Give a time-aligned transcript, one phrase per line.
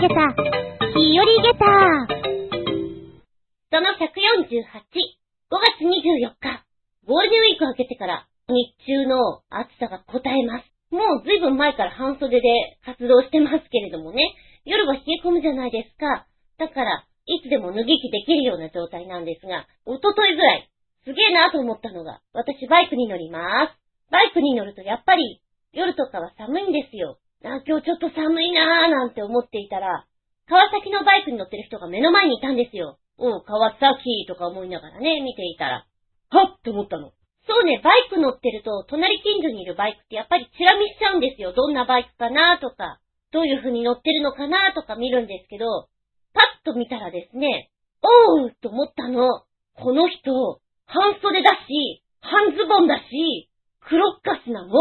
[0.00, 0.14] げた、
[0.96, 1.68] 日和げた。
[3.68, 6.64] その148、5月24日、
[7.04, 10.64] ゴールデンウィーク明けてから日中の暑さが答えます。
[10.90, 12.48] もうずいぶん前から半袖で
[12.82, 14.22] 活動してますけれどもね、
[14.64, 16.26] 夜は冷え込むじゃないですか。
[16.56, 20.70] だから、いつでも脱ぎ着できるような状態なんですが、おとといぐらい、
[21.04, 23.76] すげえなと思ったのが、私バイクに乗ります。
[24.10, 25.42] バイクに乗るとやっぱり、
[25.72, 27.18] 夜とかは寒いんですよ。
[27.44, 30.06] あ、今日ちょっと寒いなーなんて思っていたら、
[30.46, 32.98] 川崎のバイクに乗ってる人が目の前にいたんですよ。
[33.18, 35.86] おう、川崎とか思いながらね、見ていたら、
[36.30, 37.12] はっって思ったの。
[37.46, 41.52] そうね、バイク乗ってると、隣近所にいるバイクってやっぱりチラ見しちゃうんですよ。
[41.52, 43.00] どんなバイクかなとか、
[43.32, 45.88] どういう風に乗ってるのかなとか見るんですけど、
[46.34, 47.70] パッと見たらですね、
[48.02, 49.44] おうと思ったの。
[49.74, 53.48] この人、半袖だし、半ズボンだし、
[53.80, 54.72] 黒っかしなの。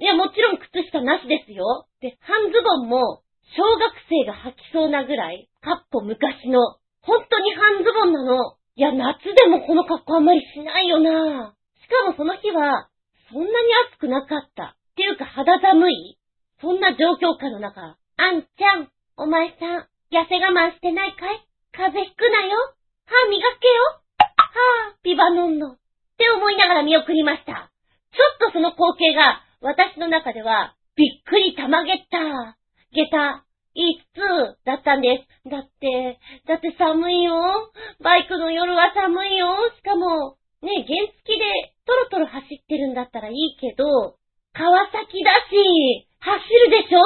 [0.00, 1.86] いや、もちろん靴下なしですよ。
[2.00, 3.20] で、半ズボンも、
[3.52, 8.56] 小学生が履きそうなぐらい、かっこ昔の、本当に半ズボンなの。
[8.76, 12.88] いや、夏でもこの格好あんまりしないよなしかもその日は、
[13.30, 13.52] そんなに
[13.92, 14.76] 暑くなかった。
[14.90, 16.18] っていうか肌寒い
[16.60, 21.44] そんな状況下の中、あんちゃん、お前さん、痩せ我慢してないかい？
[21.72, 22.56] 風邪ひくなよ？
[23.04, 24.00] 歯磨けよ？
[24.16, 25.72] はぁ、ビバノンの。
[25.72, 25.76] っ
[26.18, 27.70] て思いながら見送りました。
[28.12, 32.56] ちょっとその光景が、私の中では、びっくりたまげった。
[32.92, 33.44] 下駄、
[33.74, 35.50] いつだったんです。
[35.50, 37.34] だって、だって寒いよ。
[38.02, 39.52] バイクの夜は寒いよ。
[39.76, 44.16] しかも、ね、原付でトロトロ走ってるんだったらいいけど、
[44.52, 47.00] 川崎だし、走るでしょ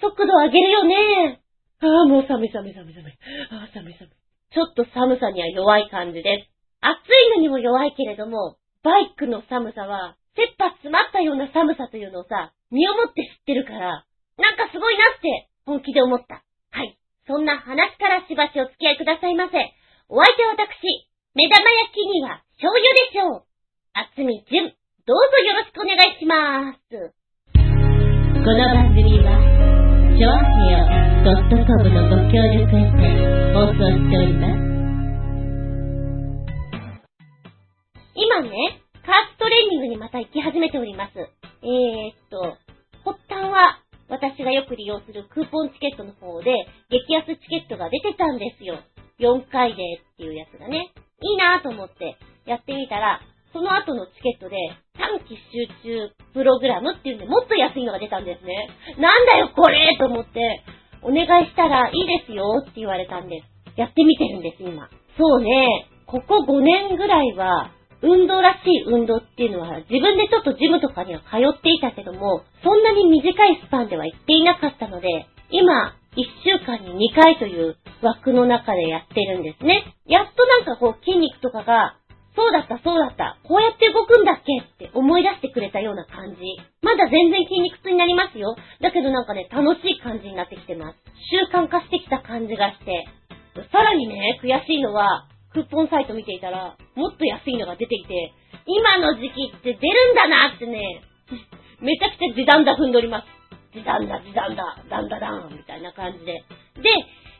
[0.00, 1.40] 速度上げるよね。
[1.80, 3.12] ああ、もう寒い寒い寒い寒い。
[3.50, 4.10] ああ、寒い寒い。
[4.52, 6.50] ちょっと寒さには弱い感じです。
[6.80, 14.04] 暑いのにも弱いけれども、バイクの寒さは、切羽詰まったような寒さというのをさ、身をもって知ってるから、
[14.38, 16.42] なんかすごいなって本気で思った。
[16.70, 16.96] はい。
[17.26, 19.58] そんな話からしばしお付き合いくださいませ。
[20.08, 23.52] お相手は私、目玉焼きには醤油でしょう。
[23.94, 24.72] あつみじゅん、
[25.04, 27.12] どうぞよろしくお願いします。
[27.52, 27.60] こ
[28.50, 29.36] の番組は、
[30.16, 30.88] ジョアヘオ
[31.22, 31.60] .com
[31.92, 33.04] のご協力へて
[33.54, 34.21] 放送しております。
[44.52, 46.52] よく利用するクーポンチケットの方で、
[46.90, 48.78] 激安チケットが出てたんですよ。
[49.18, 50.92] 4回でっていうやつがね。
[51.22, 53.20] いいなぁと思ってやってみたら、
[53.52, 54.56] その後のチケットで
[54.96, 58.68] 短期集中プログラムっていうんでもっと安いのが出たんですね。
[58.98, 60.62] なんだよこれと思って、
[61.02, 63.78] お願いしたらいいですよって言われたんです。
[63.78, 64.88] やってみてるんです、今。
[65.16, 67.70] そうね、ここ5年ぐらいは、
[68.02, 79.94] 運動らしい運動っていうのは自分でちょっとジムとかには通っていたけども、そんなに短いスパンでは行っていなかったので、今、1週間に2回という枠の中でやってるんですね。
[80.06, 81.96] やっとなんかこう筋肉とかが、
[82.34, 86.40] そうだったそうだった、こうやって動くんだっけって思い出してくれたような感じ。
[86.82, 88.56] まだ全然筋肉痛になりますよ。
[88.80, 90.98] だけどなんかね、楽しい感じになってきてます。
[91.30, 93.06] 習慣化してきた感じがして。
[93.70, 98.32] さらにね、悔しいのは、クーポンサイト見ていたら、もっと安いのが出てきて、
[98.66, 101.02] 今の時期って出るんだなってね、
[101.80, 103.76] めちゃくちゃ時短だ踏んでおります。
[103.76, 106.44] 時短だ、時短だ、ダンダダン、みたいな感じで。
[106.80, 106.90] で、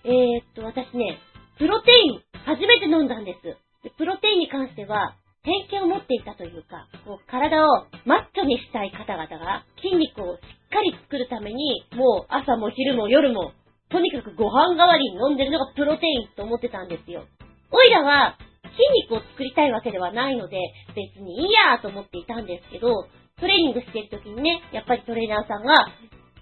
[0.04, 1.18] えー、っと、私ね、
[1.58, 3.42] プロテイン、初めて飲んだんです。
[3.82, 13.52] でプロテインに関しては、偏見を持っていたというか、こう体をマッチョにしたい方々が筋肉をしっかり作るために、もう朝も昼も夜も、
[13.90, 17.26] とにかくご飯代わりに飲んでるのがプロテインと思ってたんですよ。
[17.72, 18.36] おいらは
[18.72, 20.60] 筋肉を作りたいわけではないので、
[20.94, 23.08] 別にいいやと思っていたんですけど、
[23.40, 25.88] トレーニングしてる時にね、やっぱりトレーナーさんが、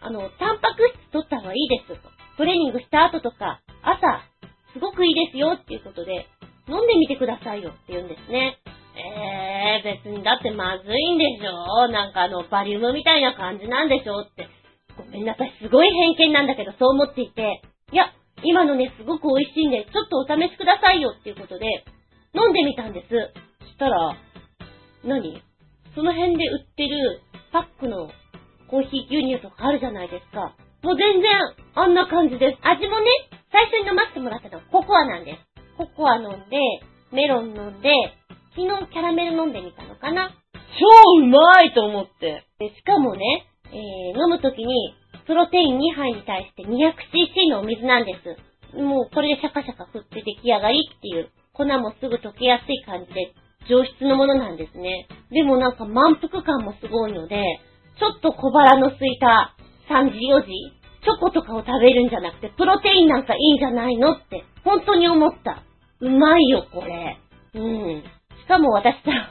[0.01, 2.11] あの、タンパク質取った方がいいですと。
[2.37, 4.23] トレーニングした後とか、朝、
[4.73, 6.27] すごくいいですよっていうことで、
[6.69, 8.59] 飲んでみてくださいよって言うんですね。
[8.97, 14.49] えー、別にだってまずいんでしょなんかあの、バリウムみたいな感じなんでしょって。
[14.97, 17.63] ごめんなさい、すごい偏見なんだけど、そう思っていて。
[17.93, 21.66] いや、今のね、すごく美味しいんで、ちょっとお試しくださいよっていうことで、
[22.34, 23.09] 飲んでみたんです。
[23.60, 24.16] そしたら、
[25.04, 25.42] 何？
[25.95, 27.21] その辺で売ってる
[27.53, 28.09] パックの
[28.69, 30.54] コーヒー牛乳とかあるじゃないですか。
[30.83, 31.31] もう全然、
[31.75, 32.59] あんな感じです。
[32.63, 33.07] 味もね、
[33.53, 35.77] 最初に飲ませてもらったのはココアなんです。
[35.77, 36.57] ココア飲んで、
[37.13, 37.91] メロン飲んで、
[38.54, 40.31] 昨日キャラメル飲んでみたのかな
[40.78, 42.45] 超うまいと思って。
[42.59, 44.95] でしかもね、えー、飲むときに、
[45.30, 48.74] プロテイン2杯に対して 200cc のお水なんです。
[48.74, 53.30] もうこれでシャカシャカ振って出来上がりっていう、粉もすぐ溶けやすい感じで
[53.71, 55.06] 上質のものなんですね。
[55.30, 57.38] でもなんか満腹感もすごいので、
[58.00, 59.54] ちょっと小腹の空いた
[59.86, 60.50] 3時4時
[60.98, 65.62] チョコとかを食べるんじゃなくて、プロテインなんかいいんじゃないのって、本当に思った。
[66.00, 67.18] うまいよ、これ。
[67.54, 68.03] うん。
[68.03, 69.30] しかも私さ、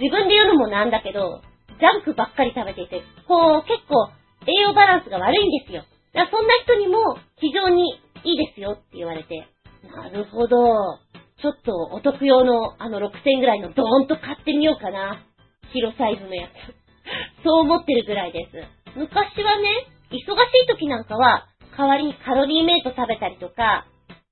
[0.00, 4.08] 自分で言うのもなんだけど、ジャンクばっかり食べていて、こう、結構、
[4.46, 5.84] 栄養バランスが悪いんですよ。
[6.12, 9.46] だからそんな人にも、非常にいいですよって言われて、
[9.94, 10.98] なるほど。
[11.42, 15.20] ちょっとお得用のあの6000ぐらいのドーンと買ってみようかな。
[15.72, 17.44] 広サイズのやつ。
[17.44, 18.96] そう思ってるぐらいです。
[18.96, 20.18] 昔はね、忙し
[20.64, 21.46] い時なんかは、
[21.76, 23.86] 代わりにカロリーメイト食べたりとか、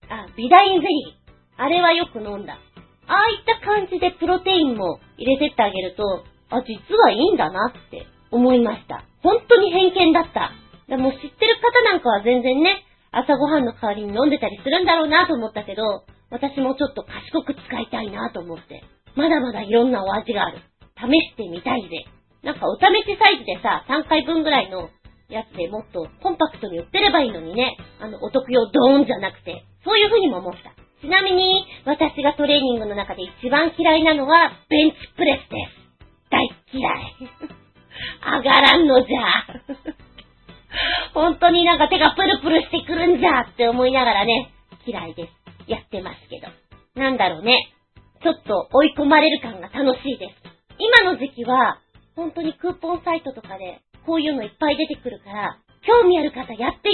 [0.09, 1.63] あ、ビダインゼリー。
[1.63, 2.59] あれはよく飲んだ。
[3.07, 9.05] ああいった感じでプロテインも入れてってあげると、あ、実はいいんだなって思いました。
[9.23, 10.51] 本当に偏見だった。
[10.89, 18.83] でも知ってる方なんかは全然ね、朝ごはんの代わりに飲んでたりするんだろうなと思ったけど、私もちょっと賢く使いたいなと思って。
[19.15, 20.59] まだまだいろんなお味がある。
[20.97, 22.09] 試してみたいぜ。
[22.43, 24.89] なんかお試しサイズでさ、3回分ぐらいの
[25.29, 27.77] やつでもっとコンパクトに売ってればいいのにね。
[28.01, 29.65] あの、お得用ドーンじゃなくて。
[29.85, 30.75] そういう風にも思った。
[31.01, 35.83] ちなみに、私がトレーニングの中で一番嫌いなのは、ベンチプレスです。
[36.31, 37.72] 大嫌い。
[38.25, 39.83] 上がらんのじゃ。
[41.15, 44.53] 本当になんか手がプルプルしてくるんじゃって思いながらね、
[44.87, 45.71] 嫌いです。
[45.71, 46.49] やってますけど。
[47.01, 47.73] なんだろうね。
[48.23, 50.35] ちょっと追い込まれる感が楽しいです。
[50.79, 51.81] 今の時期は、
[52.17, 56.91] 本当にクーポンサイトとかで、こういうのいっぱい出てくるから、興味ある方やって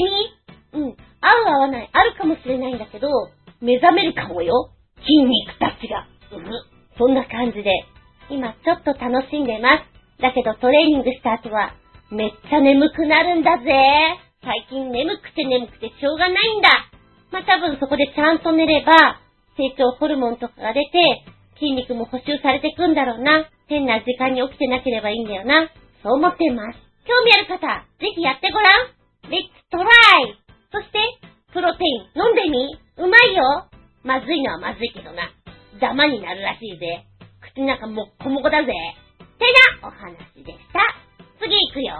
[0.72, 0.84] みうん。
[0.84, 3.08] 合う合わない、あるかもしれないんだけど、
[3.60, 4.70] 目覚めるかもよ。
[5.00, 6.06] 筋肉たちが。
[6.32, 6.44] うん。
[6.96, 7.70] そんな感じで、
[8.30, 9.97] 今ちょっと楽しんでます。
[10.20, 11.74] だけどトレーニングした後は、
[12.10, 13.64] めっちゃ眠くなるんだぜ。
[14.42, 16.68] 最近眠くて眠くてしょうがないんだ。
[17.30, 19.20] まあ、多分そこでちゃんと寝れば、
[19.56, 21.24] 成長ホルモンとかが出て、
[21.58, 23.50] 筋肉も補修されてくんだろうな。
[23.66, 25.68] 変な時間に起きてなければいいんだよな。
[26.02, 26.78] そう思ってます。
[27.04, 29.30] 興味ある方、ぜひやってごらん。
[29.30, 30.38] レッツトライ
[30.72, 30.98] そして、
[31.52, 33.66] プロテイン飲んでみうまいよ
[34.04, 35.30] まずいのはまずいけどな。
[35.80, 37.04] ダマになるらしいぜ。
[37.54, 38.72] 口の中もっこもこだぜ。
[39.38, 39.46] て
[39.80, 40.82] なお話でした。
[41.38, 41.94] 次行くよ。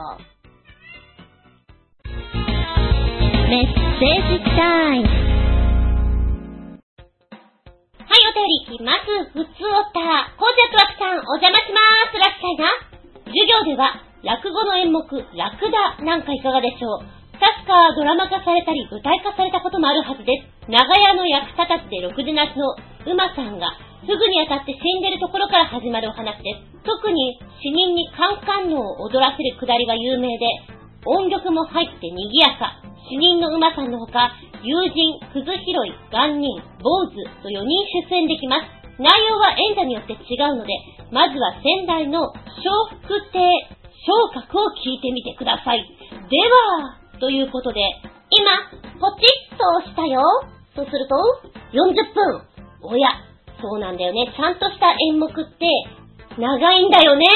[3.49, 5.09] メッセージタイム。
[8.05, 9.07] はい、お便りいきます。
[9.33, 10.35] ふつおた。
[10.37, 12.19] コージャクワクさん、お邪魔しまーす。
[12.19, 12.69] らっしゃいな。
[13.25, 15.01] 授業では、落語の演目、
[15.37, 20.71] ラクダなんかいかがでしょう確かドラマ化されたり舞台化されたこともあるはずです。
[20.71, 22.75] 長屋の役者たちでろくでなしの
[23.07, 23.71] 馬さんが、
[24.03, 26.85] すぐに当たって死んでるところから始まるお話です。
[26.85, 30.47] 特に死人にカンカンのを踊らせるくだりが有名で、
[31.05, 32.81] 音曲も入って賑やか。
[33.11, 38.79] 死人の馬さんのほか、友人、クズ拾い、元人、坊主と4人出演できます。
[38.99, 40.73] 内容は演者によって違うので、
[41.11, 42.35] まずは仙台の笑
[43.03, 43.39] 福亭
[44.07, 45.85] 昇格を聞いてみてください。
[46.29, 46.37] で
[46.83, 47.81] は、ということで、
[48.31, 48.51] 今、
[49.01, 50.21] ポチッと押したよ。
[50.75, 51.15] そうすると、
[51.73, 52.43] 40分。
[52.83, 53.28] おや、
[53.61, 54.33] そうなんだよね。
[54.35, 55.67] ちゃんとした演目って、
[56.39, 57.27] 長いんだよね。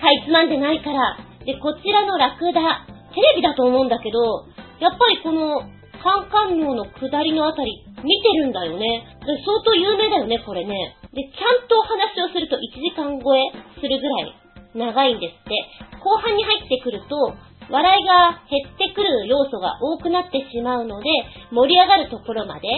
[0.00, 1.18] かいつまんでないから。
[1.44, 4.46] で、こちらのラクダ、テレビだと思うんだけど、
[4.80, 5.62] やっぱりこの、
[6.02, 9.18] カンカン脳の下りのあたり、見てるんだよね。
[9.24, 10.96] で相当有名だよね、これね。
[11.12, 13.40] で、ちゃんとお話をすると1時間超え
[13.80, 14.34] するぐらい
[14.74, 15.98] 長いんですって。
[16.00, 17.32] 後半に入ってくると、
[17.70, 21.08] 笑いが減ってくる要素が多くなってしまうので、
[21.50, 22.68] 盛り上がるところまで、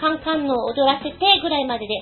[0.00, 2.00] カンカンの踊らせてぐらいまでで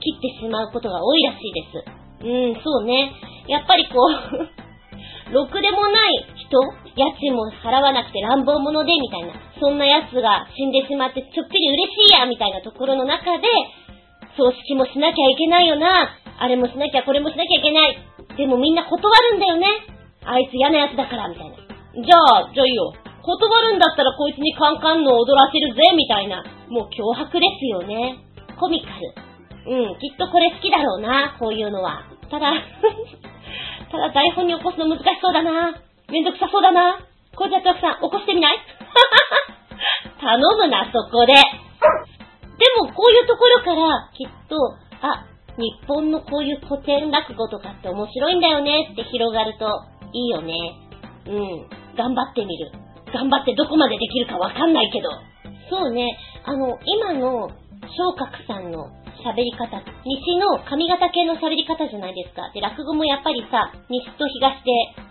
[0.00, 2.26] 切ってしまうことが多いらしいです。
[2.26, 3.12] うん、そうね。
[3.46, 6.58] やっぱりこう ろくでもない人
[6.96, 9.34] 家賃も払わなくて乱暴者で、みたいな。
[9.60, 13.46] そんな奴が死んでしまってちょっぴり嬉しいや、みたいなところの中で、
[14.36, 16.10] 葬式もしなきゃいけないよな。
[16.38, 17.98] あれもしなきゃこれもしなきゃいけない。
[18.36, 19.66] でもみんな断るんだよね。
[20.24, 21.56] あいつ嫌な奴だから、みたいな。
[21.56, 22.92] じゃあ、じゃあいいよ。
[23.22, 26.42] 断るんだったらこいつにカンカンの踊らせるぜ、みたいな。
[26.68, 28.16] もう脅迫ですよね。
[28.58, 29.29] コミカル。
[29.66, 32.04] うん、きっとこれ好きだろうな、こういうのは。
[32.30, 32.52] ただ
[33.90, 35.74] ただ台本に起こすの難しそうだな。
[36.08, 36.98] めんどくさそうだな。
[37.36, 38.58] こうじゃたくさん起こしてみない？
[40.20, 41.34] 頼むな、そこで。
[41.34, 41.40] で
[42.78, 44.56] も、こういうところから、きっと、
[45.00, 45.24] あ、
[45.56, 49.66] 日本のこういう古典落語とかって面白いんだよねって広がると
[50.12, 50.54] いいよね。
[51.26, 51.68] うん。
[51.96, 52.70] 頑張ってみる。
[53.12, 55.08] 頑張ってどこまでできるかわかんないけど。
[55.70, 56.18] そうね。
[56.44, 57.48] あの、今の、
[57.96, 58.86] 昇格さんの
[59.18, 62.50] 喋り方、西の髪型系の喋り方じゃないですか。
[62.54, 64.70] で、落語もやっぱりさ、西と東で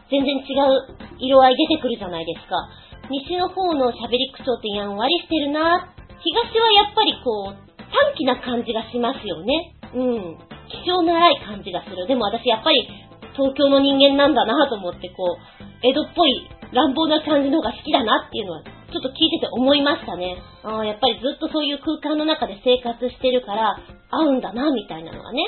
[0.10, 2.70] 全然違う色合い出てくるじゃないですか。
[3.10, 5.94] 西の方の喋り口調ってやんわりしてるな。
[6.20, 9.76] 東はやっぱりこう、短気な感じがしますよね。
[9.96, 10.38] うん。
[10.70, 12.06] 気性の荒い感じがする。
[12.08, 12.88] でも私やっぱり
[13.34, 20.42] 東京の人間なんだなと思ってこう、江戸っぽい乱暴な感じの方が好きだなっていうのはちょっと聞いてて思いましたね。
[20.64, 23.78] あやっぱりずっとそういう空間の中で生活してるから、
[24.10, 25.46] 合うんだな、みたいなのがね。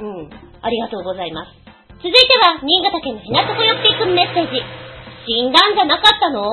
[0.00, 0.30] うん。
[0.62, 1.50] ありがとうございます。
[1.98, 4.62] 続いては、新潟県のひなとこ寄っていくメッセージ。
[5.26, 6.44] 死んだんじゃなかったの？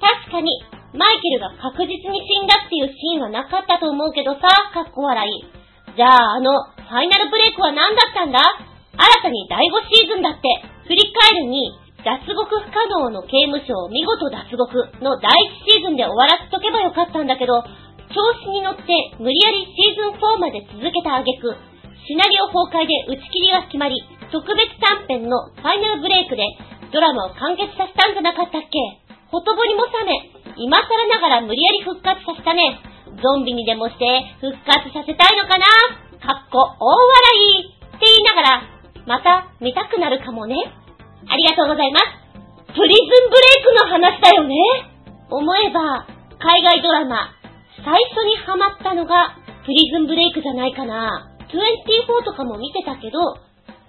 [0.00, 0.50] 確かに、
[0.92, 4.40] マイケルが確実に死んだっていうシーンはなかったと思うけどさ、
[4.74, 5.94] かっこ笑い。
[5.96, 8.38] じゃあ、あの、ファイナルブレイクは何だったんだ？
[8.98, 10.48] 新たに第5シーズンだって、
[10.88, 11.70] 振り返るに、
[12.08, 17.60] 脱獄不可能の刑務所を見事脱獄の第1シーズンで終わらせとけばよかったんだけど、
[18.08, 18.88] 調子に乗って
[19.20, 21.52] 無理やりシーズン4まで続けた挙句、
[22.08, 24.00] シナリオ崩壊で打ち切りが決まり、
[24.32, 26.48] 特別短編のファイナルブレイクで
[26.88, 28.80] ドラマを完結させたんじゃなかったっけ
[29.28, 30.16] ほとぼりも冷め、
[30.56, 32.80] 今更ながら無理やり復活させたね。
[33.20, 34.08] ゾンビにでもして
[34.40, 35.68] 復活させたいのかな？
[36.24, 38.64] かっこ大笑いって言いながら、
[39.04, 40.56] また見たくなるかもね。
[41.26, 42.28] ありがとうございます。
[42.74, 44.54] プリズンブレイクの話だよね。
[45.30, 46.06] 思えば、
[46.38, 47.34] 海外ドラマ、
[47.82, 49.34] 最初にハマったのが
[49.64, 51.34] プリズンブレイクじゃないかな。
[51.48, 53.18] 24とかも見てたけど、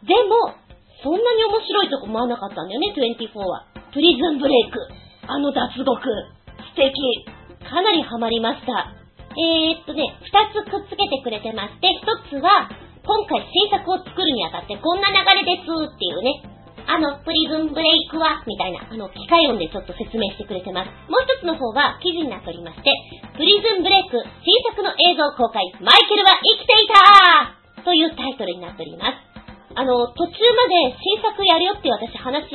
[0.03, 0.55] でも、
[1.03, 3.65] そんなに面白いと思わなかったんだよね、24は。
[3.93, 4.79] プリズンブレイク。
[5.27, 6.01] あの脱獄。
[6.73, 6.91] 素敵。
[7.63, 8.91] かなりハマりました。
[9.37, 12.69] えー、っとね、二つくっつけてくれてまして、一つは、
[13.05, 16.43] 今回新作を作るにあたってこんな流れですっていうね、
[16.87, 20.89] あの、プリズンブレイクは、みたいな、あの、機械音でちょっと説明してくれてます。
[21.09, 22.91] もう一つの方は記事になっておりまして、
[23.35, 29.17] プリズンブレイク新作の映像公開、マイケルは生きていたというタイトルになっております。
[29.75, 32.45] あの、途中まで新作やるよって私話、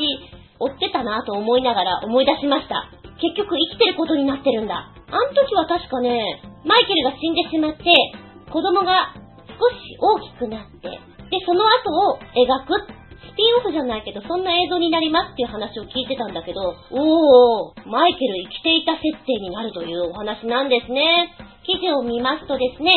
[0.59, 2.91] 追ってたなと思いながら思い出しました。
[3.21, 4.91] 結局生きてることになってるんだ。
[5.11, 7.85] あの時は確かね、マイケルが死んでしまって、
[8.51, 9.15] 子供が
[9.49, 10.89] 少し大きくなって、
[11.31, 12.94] で、その後を描く
[13.35, 21.35] スピンオフじゃないけど、そんな映像になりますっていう話を聞いてたんだけど、おー、マイケル生きていた設定になるというお話なんですね。
[21.67, 22.93] 記事を見ますとですね、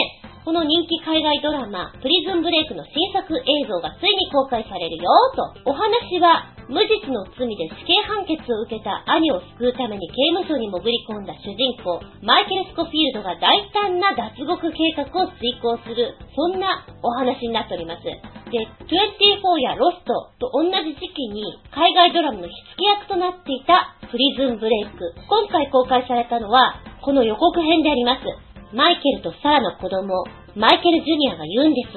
[0.48, 5.04] この人気海外ドラマ、プリズンブレイクの新作映像がついに公開されるよ
[5.36, 5.44] と。
[5.68, 18.08] お話は、無実の罪で死刑判決を受けた兄を救うために刑務所に潜り込んだ主人公、マイケル・スコフィールドが大胆な脱獄計画を遂行する、そんなお話になっております。
[18.08, 18.16] で、
[18.88, 21.44] 24やロストと同じ時期に
[21.76, 25.12] 海外ドラマの火付け役となっていたプリズンブレイク。
[25.28, 28.47] 今回公開されたのは、この予告編であります。
[28.74, 31.94] マイケルとサラの子供、マイケル・ジュニアが言うんです。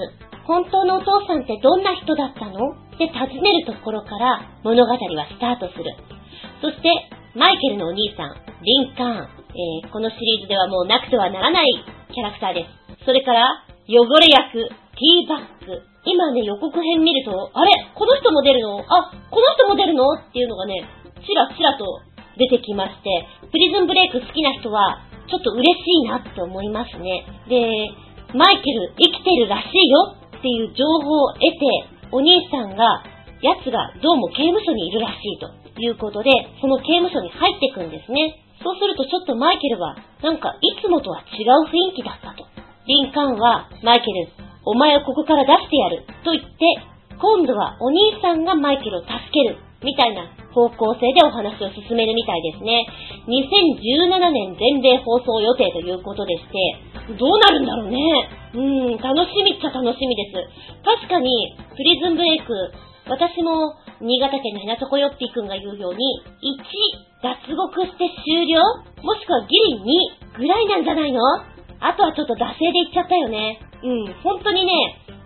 [0.46, 2.74] 本当のお父さんってどんな人だったの？
[2.94, 5.96] って尋ねるところから物語はスタートする。
[6.60, 6.90] そして、
[7.34, 9.28] マイケルのお兄さん、リンカーン、
[9.82, 11.66] えー、このシリーズではもうなくてはならない
[12.12, 12.66] キャラクターで
[12.98, 13.04] す。
[13.04, 15.82] それから、汚れ役、ティーバッグ。
[16.04, 17.70] 今ね、予告編見ると、あれ？
[17.94, 18.78] この人も出るの？
[18.78, 20.06] あ、この人も出るの？
[20.14, 20.84] っていうのがね、
[21.26, 21.84] ちらちらと
[22.38, 25.66] 出てきまして、プリズンブレイク好きな人は、ちょっと嬉し
[26.04, 27.24] いなって思いますね。
[27.48, 27.90] で、
[28.34, 33.02] マイケル生きてるらしいよっていう情報を得て、お兄さんが、
[33.42, 35.48] 奴がどうも刑務所にいるらしいと
[35.80, 38.36] いうことで、その刑務所に入っていくんですね。
[38.62, 42.44] そうするとちょっとマイケルは、なんかいつもとは違う雰囲気だったと。
[42.86, 44.28] リンカーンは、マイケル、
[44.64, 46.50] お前をここから出してやると言って、
[47.18, 52.86] 今度はお兄さんがマイケルを助けるみたいな方向性でお話を進めるみたいですね。
[53.28, 57.98] 2017年全米放送予定ということでして、どうなるんだろうね。
[58.54, 60.84] うん、楽しみっちゃ楽しみです。
[60.84, 61.30] 確かに、
[61.76, 62.52] プリズンブレイク、
[63.08, 65.98] 私も新潟県のひなとこよっぴくんが言うように、
[66.44, 66.62] 1、
[67.22, 68.60] 脱獄して終了？
[69.02, 70.04] もしくはギリ
[70.36, 71.20] 2ぐらいなんじゃないの？
[71.80, 73.60] あとはちょっと惰性で言っちゃったよね。
[73.82, 74.72] うん、本当にね、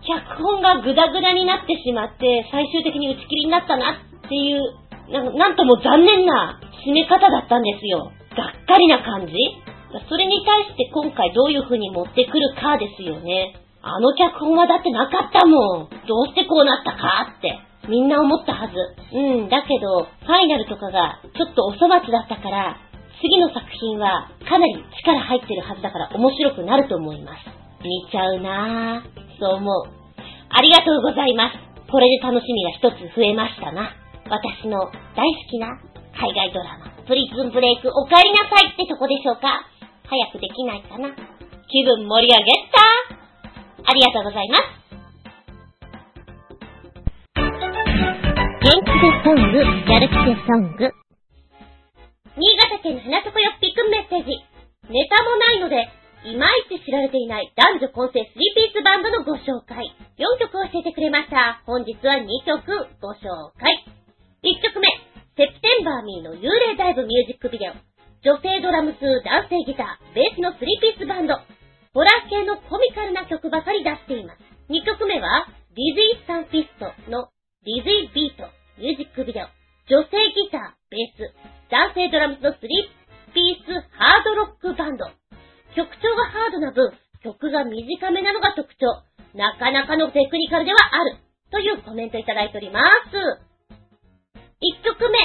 [0.07, 8.13] 脚本がグダグダになってしまって、最終的に打ち切りになったなっていうなんとも残念な締め方だったんですよ。
[8.37, 9.33] がっかりな感じ
[10.09, 13.55] それに対して今回どういう風に持ってくるかですよね。
[13.81, 15.89] あの脚本はだってなかったもん。
[16.09, 17.61] どうしてこうなったかって。
[17.87, 18.75] みんな思ったはず。
[19.13, 22.77] うん、だけど、ファイナルとかがちょっとお粗末だったから、
[23.21, 27.45] 次の作品はかなり力入ってるはずだから面白くなると思います。
[27.85, 29.39] 見ちゃうなぁ。
[29.39, 29.85] そう思う。
[30.49, 31.91] ありがとうございます。
[31.91, 34.04] これで楽しみが一つ増えましたな。
[34.31, 35.79] 私の大好きな
[36.17, 39.69] 海外ドラマ、プリズンブレイクお帰りなさいってとこでしょうか？
[40.09, 41.11] 早くできないかな？
[41.69, 42.81] 気分盛り上げた？
[43.85, 44.85] ありがとうございます。
[48.65, 49.59] 元気でソング、
[49.93, 50.89] やる気でソング。
[52.37, 54.33] 新潟県の花底よっぴくんメッセージ。
[54.89, 55.87] ネタもないので、
[56.25, 59.93] いまいち知られていない男女混成3ピースバンドのご紹介。
[60.17, 61.63] 4曲教えてくれました。
[61.67, 63.85] 本日は2曲ご紹介。
[64.45, 64.85] 1曲目、
[65.41, 67.73] セプテンバーミーの幽霊ダイブミュージックビデオ。
[68.21, 71.33] 女性ドラムス、男性ギター、ベースの3ピースバンド、
[71.97, 74.45] ホラー系のコミカルな曲ばかり出しています。
[74.69, 77.33] 2曲目は、 Dizzy Sunfist の
[77.65, 78.45] Dizzy Beats、
[78.77, 79.49] ミュージックビデオ、
[79.89, 81.33] 女性ギター、ベース、
[81.73, 85.09] 男性ドラムスの3ピースハードロックバンド。
[85.73, 86.93] 曲調がハードな分、
[87.25, 89.09] 曲が短めなのが特徴。
[89.33, 91.17] なかなかのテクニカルではある。
[91.51, 93.54] というコメントいただいております。
[94.65, 95.19] 1曲目、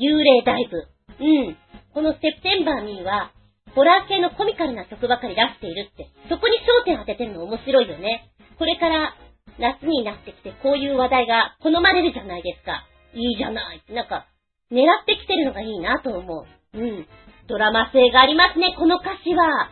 [0.00, 0.88] 幽霊ダイブ。
[1.20, 1.56] うん。
[1.92, 3.32] このセプテンバーミーは、
[3.74, 8.32] ホラー系のコミカルな曲ばかり出しているって、そこに焦点当ててるの面白いよね。
[8.58, 9.14] これから
[9.58, 12.86] 夏になってきてこういう話題が好まれるじゃないですか。
[13.12, 13.82] いいじゃない。
[13.90, 14.26] なんか、
[14.72, 16.78] 狙ってきてるのがいいなと思う。
[16.78, 17.06] うん。
[17.48, 19.68] ドラマ性がありますね、この歌詞は。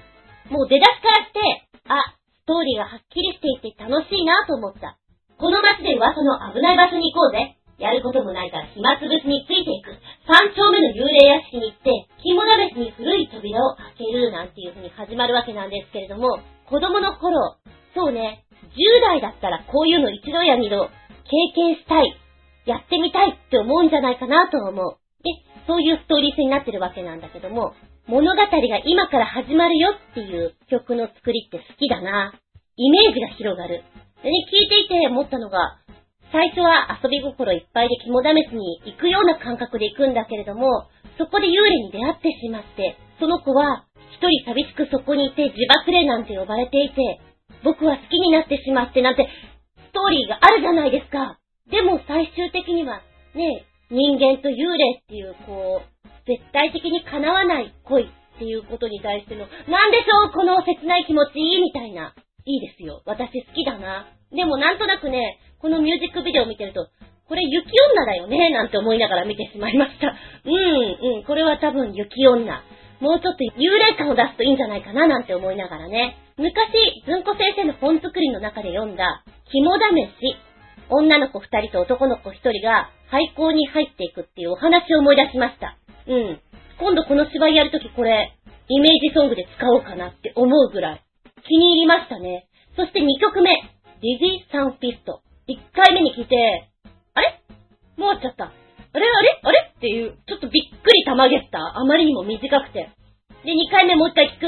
[0.51, 1.41] もう出だしからして、
[1.89, 1.97] あ、
[2.43, 4.99] ストーリーがはっきりしていて楽しいなと思った。
[5.39, 7.58] この街で噂の危ない場所に行こうぜ。
[7.79, 9.95] やることもないから暇つぶしについていく。
[10.27, 17.57] 三丁目の幽霊屋敷に行って、肝試しに古い扉を開けるなんていう風に始まるわけなんですけれども、子供の頃、
[17.95, 18.45] そうね、
[18.75, 20.91] 10代だったらこういうの一度や二度
[21.25, 22.17] 経験したい。
[22.67, 24.99] やってみたいって思うんじゃないかなと思う。
[25.25, 25.31] で、
[25.67, 27.73] そういうストーリー性になってるわけなんだけども、
[28.07, 28.47] 物語が
[28.85, 32.35] 今から始まるよっていう曲の作りって好きだな。
[32.77, 33.85] イメージが広がる。
[34.23, 35.79] でね、聞いていて思ったのが、
[36.31, 47.21] 最初は遊び心いっぱいで肝試しに行くような感覚で行くんだけれども、そこで幽霊に出会ってしまって、その子は一人寂しくそこにいて自爆霊なんて呼ばれていて、
[47.65, 49.29] 僕は好きになってしまってなんて、
[49.89, 51.39] ストーリーがあるじゃないですか。
[51.71, 53.01] でも最終的には、
[53.35, 58.07] ね、人間と幽霊っていう、こう、絶対的に叶わない恋っ
[58.39, 62.15] ていうことに対しての、なんでしょうこの切ない気持ちいいみたいな。
[62.45, 63.03] いいですよ。
[63.07, 64.07] 私好きだな。
[64.33, 66.89] でもなんとなくね、このミュージックビデオを見てると、
[67.29, 70.15] これ雪女だよねなんて思いながら見てしまいました。
[70.45, 72.63] うん、うん、これは多分雪女。
[73.01, 76.17] もうちょっと幽霊感を出すといいんじゃないかななんて思いながらね。
[76.37, 79.81] 昔、ずんこ先生の本作りの中で読んだ、肝試
[80.19, 80.37] し。
[80.91, 85.77] 女の子二人と男の子一人が廃校に入っていくっていうお話を思い出しました。
[86.07, 86.41] うん。
[86.79, 88.33] 今度この芝居やるときこれ、
[88.69, 91.03] イメージソングで使おうかなって思うぐらい。
[91.43, 92.49] 気に入りましたね。
[92.77, 93.51] そして2曲目、
[94.01, 95.23] Dizzy Sunfist。
[95.49, 96.71] 1回目に聞いて、
[97.15, 97.41] あれ？
[97.97, 98.45] もう終わっちゃった。
[98.45, 99.07] あれ？
[99.07, 99.41] あれ？
[99.43, 99.73] あれ？
[99.77, 101.59] っていう、ちょっとびっくりたまげった。
[101.59, 102.91] あまりにも短くて。
[103.45, 104.47] で、2回目もう一回聞く。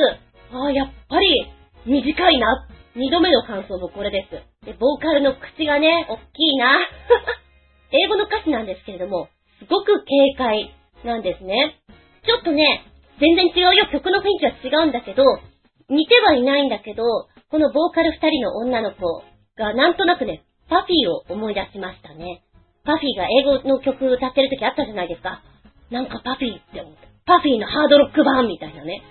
[0.52, 1.46] ああ、やっぱり、
[1.86, 2.68] 短いな。
[2.96, 4.66] 2度目の感想もこれです。
[4.66, 6.78] で、ボーカルの口がね、おっきいな。
[7.92, 10.74] 英語の歌詞なんですけれども、すごく軽快
[11.04, 11.76] なんですね。
[12.26, 12.82] ちょっとね、
[13.20, 13.86] 全然違うよ。
[13.92, 15.24] 曲の雰囲気は違うんだけど、
[15.90, 17.02] 似てはいないんだけど、
[17.50, 19.24] このボーカル二人の女の子
[19.58, 22.44] がなんとなくね、パフィーを思い出しましたね。
[22.84, 25.42] パフィーが英語の曲歌ってる時あったじゃないですか。
[25.90, 27.00] なんかパフィーって思った。
[27.26, 29.02] パフィーのハードロック版みたいなね。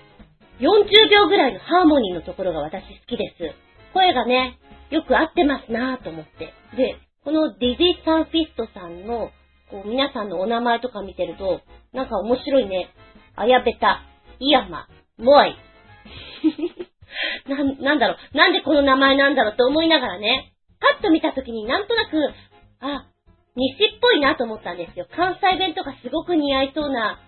[0.59, 3.53] 40秒ぐらいのハーモニーのところが私好きです。
[3.93, 4.57] 声がね、
[4.89, 6.53] よく合ってますなぁと思って。
[6.75, 9.31] で、この Dizzy Sunfist さんの、
[9.69, 11.61] こう、皆さんのお名前とか見てると、
[11.93, 12.89] なんか面白いね。
[13.35, 14.01] あやぺた、
[14.39, 14.87] いやま、
[15.17, 15.55] モアイ。
[17.47, 22.33] な、なんだろう、なんでこの名前なんだろうって思いながらね、パッと見た時になんとなく、
[22.81, 23.05] あ、
[23.55, 25.07] 西っぽいなと思ったんですよ。
[25.15, 27.19] 関西弁とかすごく似合いそうな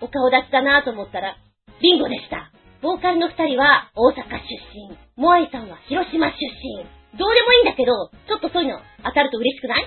[0.00, 1.36] お顔立ちだなと思ったら、
[1.80, 2.50] ビンゴでした。
[2.82, 4.36] ボーカルの二人は大阪出
[4.74, 4.96] 身。
[5.16, 6.84] モアイさんは広島出身。
[7.18, 9.86] どうでもいいんだけど、ちょっとそういうの当たると嬉しくない？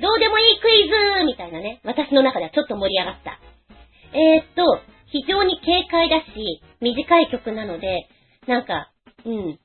[0.00, 1.80] どうでもいいクイズみたいなね。
[1.84, 3.40] 私の中ではちょっと盛り上がった。
[4.12, 8.08] えー、っと、非常に軽快だし、短い曲なので、
[8.46, 8.92] なんか、
[9.24, 9.58] うん、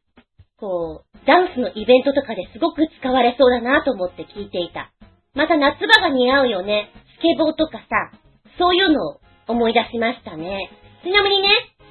[0.58, 4.92] こう、ダンスのイベントとかですごく使われそうだなと思って聞いていた。
[5.36, 6.90] また夏場が似合うよね。
[7.18, 8.12] スケボーとかさ、
[8.58, 10.70] そういうのを思い出しましたね。
[11.04, 11.50] ちなみにね、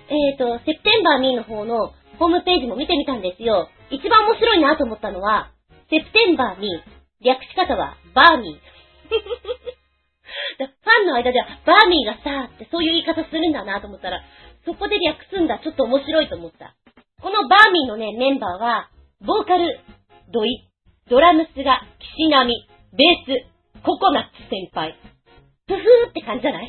[0.08, 3.68] えっ、ー、と、セプテンバーミーの方のホームページも見てみたんですよ。
[3.90, 5.50] 一番面白いなと思ったのは、
[5.90, 7.24] セプテンバーミー。
[7.24, 9.81] 略し方は、バーミー。
[10.58, 14.20] ファンの間では、バーミーがさ、ってそういう言い方するんだなと思ったら、
[14.64, 15.58] そこで略すんだ。
[15.58, 16.74] ちょっと面白いと思った。
[17.20, 18.90] このバーミーのね、メンバーは、
[19.20, 19.80] ボーカル、
[20.32, 20.68] ドイ、
[21.08, 21.82] ドラムスが
[22.16, 22.52] 岸波、
[22.92, 23.38] ベー
[23.78, 24.96] ス、ココナッツ先輩。
[25.66, 26.68] プフーって感じじゃない？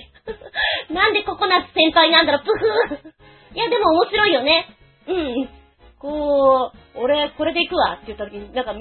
[0.94, 4.66] なんでココナッツ先輩なんだろう、プフーいや、でも面白いよね。
[5.08, 5.50] うん。
[6.00, 8.74] こう、俺、これで行くわって言った時に、なんか、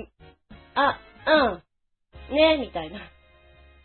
[0.75, 2.35] あ、うん。
[2.35, 3.01] ねみたいな。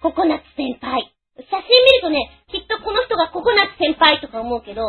[0.01, 1.11] ココナッツ先輩。
[1.37, 1.65] 写真見
[1.97, 4.81] るとね、きっとこの人がココナッツ先輩とか思うけど、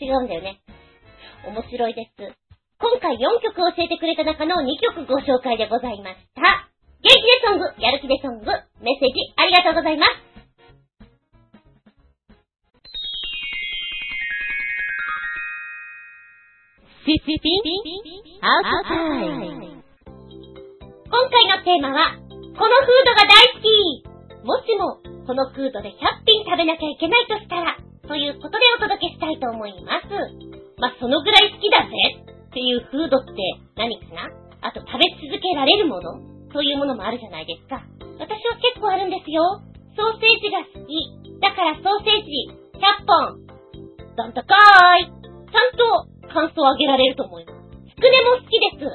[0.00, 0.60] 違うんだよね。
[1.46, 2.32] 面白いです。
[2.78, 6.68] 今回4曲教えてくれた中の2曲ご紹介でございました。
[7.00, 8.46] 元気でソング、やる気でソング、
[8.80, 10.34] メッセージありがとうございます。
[17.04, 17.52] フィフィフィ
[18.40, 19.84] アウトタイム。
[21.04, 24.13] 今回のテーマは、このフードが大好き
[24.44, 25.96] もしも、このフードで100
[26.28, 30.12] 品食べなきゃいけないとしたら、ということでお届けしたいと思います。
[30.76, 31.88] まあ、そのぐらい好きだぜ
[32.52, 33.32] っていうフードって
[33.74, 34.28] 何かな？
[34.60, 36.20] あと食べ続けられるもの？
[36.52, 37.80] そういうものもあるじゃないですか。
[38.20, 39.64] 私は結構あるんですよ。
[39.96, 41.40] ソーセージが好き。
[41.40, 43.48] だからソーセージ100本。
[44.12, 45.08] どんとこーい。
[45.08, 47.56] ちゃんと感想をあげられると思います。
[47.96, 48.92] つくねも好きです。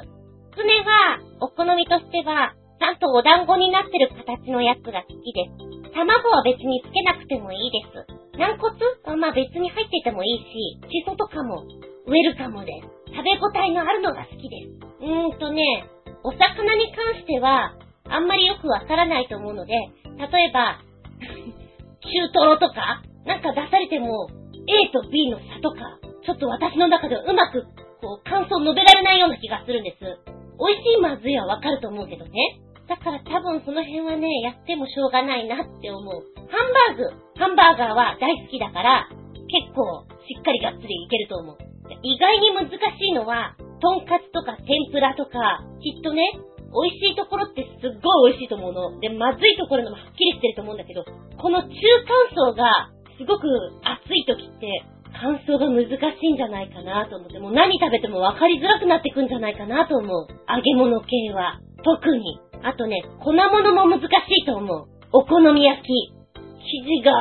[0.54, 5.92] つくねは、お好みとしては、ちゃんとお団子になってる形のやつが好きです。
[5.92, 8.40] 卵は別につけなくてもいいです。
[8.40, 8.72] 軟骨？
[9.04, 11.60] はまあ別に入っててもいいし、シソとかも
[12.08, 12.88] ウェルカムです。
[13.12, 14.80] 食べ応えのあるのが好きです。
[14.80, 15.60] うーんとね、
[16.24, 17.76] お魚に関しては、
[18.08, 19.76] あんまりよくわからないと思うので、
[20.16, 20.80] 例えば、
[22.00, 24.28] 中トロとか、なんか出されても、
[24.66, 27.62] A と B の差とか、ちょっと私の中ではうまく、
[28.00, 29.98] こう、感想を述べられないような気がするんです。
[30.58, 32.32] 美味しいまずいはわかると思うけどね。
[32.90, 36.26] だから多分その辺はね、やってもしょうがないなって思う。
[36.50, 37.06] ハンバーグ、
[37.38, 39.06] ハンバーガーは大好きだから、
[39.46, 41.58] 結構しっかりがっつりいけると思う。
[42.02, 42.74] 意外に難し
[43.06, 46.34] いのは、とんかつとか天ぷらとか、きっとね、
[46.74, 48.98] 美味しいところってすっごい美味しいと思うの。
[48.98, 51.06] で、まずいところのもはっきりしてると思うんだけど、
[51.38, 51.70] この中間
[52.34, 53.46] 層がすごく
[53.86, 54.66] 熱い時って、
[55.14, 60.26] 感想が難しいんじゃないかなと思って、もう何食べても分かりづらくなってくんじゃないかなと思う。
[60.50, 61.60] 揚げ物系は。
[61.84, 62.49] 特に。
[62.62, 64.06] あとね、粉物も難し
[64.42, 64.86] いと思う。
[65.12, 65.88] お好み焼き。
[66.60, 67.12] 生地が、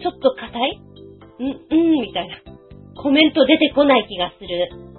[0.00, 0.80] ちょっと硬い？
[1.40, 2.36] うん、うん、みたいな。
[3.02, 4.48] コメント出てこない気がする。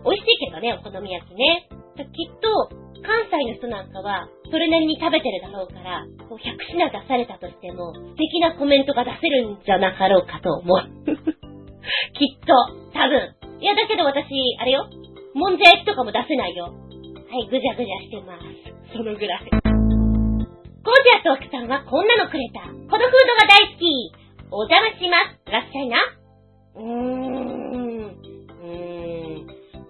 [0.03, 1.69] 美味しいけどね、お好み焼きね。
[1.97, 2.69] きっと、
[3.05, 10.79] 関西の人なんかは、それなりに食べてるだろうから、こう100品出されたとしても、素敵なコメントが出せるんじゃなかろうかと思う。
[12.17, 12.53] きっと、
[12.93, 13.35] 多分。
[13.61, 14.27] いや、だけど私、
[14.59, 14.89] あれよ。
[15.33, 16.65] もんじゃ焼きとかも出せないよ。
[16.65, 16.71] は
[17.39, 18.74] い、ぐじゃぐじゃしてます。
[18.95, 19.49] そのぐらい。
[19.51, 22.63] ゴージャス奥さんはこんなのくれた。
[22.63, 23.91] このフードが大好き。
[24.51, 25.51] お邪魔します。
[25.51, 25.99] らっしゃいな。
[26.75, 28.07] うーん。
[28.07, 29.47] うーん。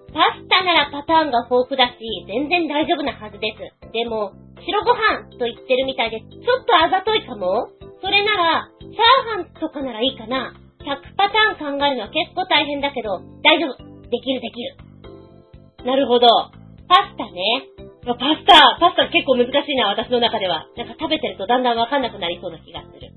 [0.09, 3.91] パスタならパターンが豊富だし、全然大丈夫なはずです。
[3.93, 6.21] でも、白ご飯と言ってるみたいで。
[6.21, 7.69] ちょっとあざといかも
[8.01, 8.97] それなら、チャー
[9.37, 10.55] ハンとかならいいかな。
[10.81, 13.77] 100パターン考えるのは結構大変だけど、大丈夫。
[14.09, 14.77] できるできる。
[15.85, 16.27] なるほど。
[16.87, 17.74] パスタね。
[18.13, 20.67] パスタ、パスタ結構難しいな、私の中では。
[20.77, 22.99] なんか食べてるとだんだんわかんなくなりそうな気がする。
[23.01, 23.07] チ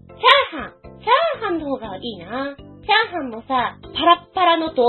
[0.57, 0.72] ャーハン。
[1.01, 2.57] チャーハンの方がいいな。
[2.57, 4.83] チャーハンもさ、パラッパラのと、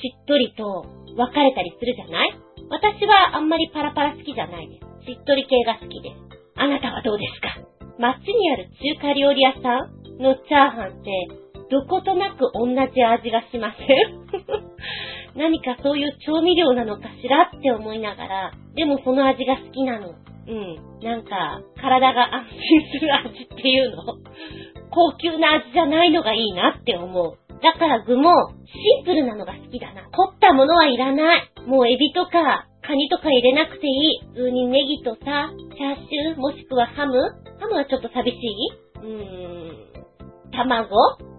[0.00, 2.32] しっとりと、分かれたりするじゃない？
[2.70, 5.12] 私はあんまりパラパラ好きじゃないです。
[5.12, 6.16] しっとり系が好きです。
[6.56, 7.48] あなたはどうですか？
[7.98, 11.10] 街にある中華料理屋さんのチャーハンって、
[11.70, 13.86] どことなく同じ味がしません？
[15.36, 20.08] 何かそういう調味料なのかしらって思いながら、でもその味が好きなの。
[20.08, 21.02] うん。
[21.02, 24.16] なんか、体が安心する味っていうの。
[24.90, 27.38] 高級な味じゃないのがいいなって思う。
[27.62, 28.28] だから具も
[28.66, 30.02] シンプルなのが好きだな。
[30.10, 31.52] 凝ったものはいらない。
[31.66, 34.26] もうエビとかカニとか入れなくていい。
[34.34, 37.14] 普通にネギとさ、チャーシュー、もしくはハム
[37.60, 38.70] ハムはちょっと寂しい？
[38.96, 39.91] うーん。
[40.52, 40.86] 卵？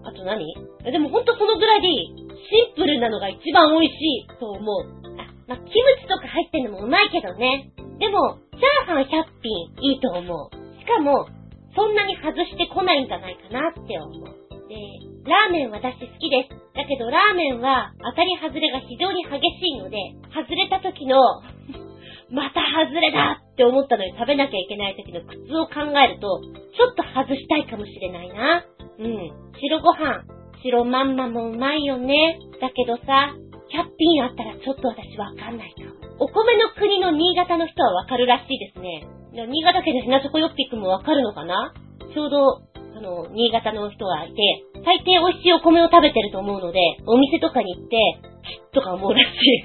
[0.04, 0.43] あと何？
[0.84, 2.23] でもほんとそのぐらいでいい。
[2.43, 4.84] シンプルなのが一番美味しいと思う。
[5.17, 5.71] あ、まあ、キム
[6.02, 7.71] チとか入ってんのもうまいけどね。
[7.99, 9.08] でも、チャーハン100
[9.41, 10.49] 品いいと思う。
[10.78, 11.28] しかも、
[11.76, 14.43] そんなに外してこないんじゃないかなって思う。
[14.67, 14.76] で、
[15.26, 16.63] ラーメン私好きです。
[16.76, 19.97] だけどラーメンは当たり外れが非常に激しいので、
[20.34, 21.17] 外れた時の
[22.30, 28.65] また外れだって思ったのに食べなきゃいけない時の苦痛を考えると、ちょっと外したいかもしれないな。
[29.04, 29.52] うん。
[29.60, 30.24] 白ご飯、
[30.63, 32.39] 白まんまもうまいよね。
[32.62, 33.36] だけどさ、
[33.70, 36.26] 100品あったらちょっと私わかんないかも。
[36.26, 39.06] お米の国の新潟の人はわかるらしいですね。
[39.34, 41.74] 新潟県のひなチョコヨッピックもわかるのかな？
[42.13, 42.62] ちょうど、
[42.95, 44.41] あの、新潟の人がいて、
[44.86, 47.97] 大抵美味しいお米を食べてると思うので、お店とかに行って、
[48.73, 49.63] とか思うらしい。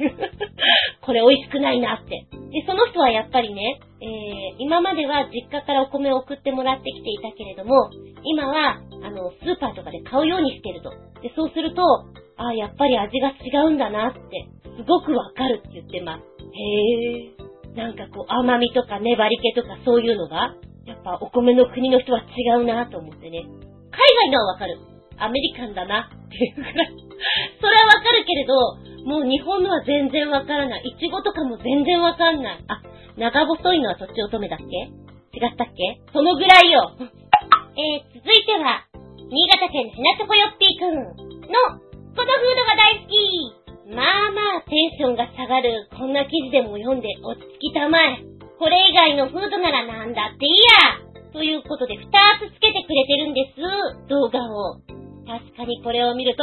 [1.02, 2.26] これ美味しくないなって。
[2.52, 4.08] で、その人はやっぱりね、えー、
[4.58, 7.90] 今までは実家からお米を送ってもらってきていたけれども、
[8.22, 10.90] 今は、あの、スーパーとかで買うようにしてると。
[11.22, 11.82] で、そうすると、
[12.36, 14.20] ああ、やっぱり味が違うんだなって、
[14.76, 16.22] すごくわかるって言ってます。
[16.22, 17.48] へえ。
[17.74, 20.54] なんかこう、甘みとか粘り気とかそういうのが、
[20.88, 23.44] やっぱお米の国の人は違うなと思ってね。
[23.44, 24.80] 海外のはわかる。
[25.20, 26.74] アメリカンだなっていうぐらい。
[27.60, 28.56] それはわかるけれど、
[29.04, 30.82] もう日本のは全然わからない。
[30.96, 32.64] イチゴとかも全然わかんない。
[32.68, 32.80] あ、
[33.18, 34.64] 長細いのはとちおとめだっけ？
[34.64, 36.00] 違ったっけ？
[36.12, 36.96] そのぐらいよ。
[36.96, 37.04] えー、
[38.14, 38.86] 続いては、
[39.28, 43.14] 新潟県ひなチョコヨッピーくんの、このフードが大好き
[43.94, 48.37] まあまあテンションが下がるこんな記事でも読んで落ち着きたまえ。
[48.58, 50.56] これ以外のフードならなんだっていい
[50.98, 53.60] やということで2つつけてくれてるんです、
[54.08, 54.82] 動画を。
[55.26, 56.42] 確かにこれを見ると、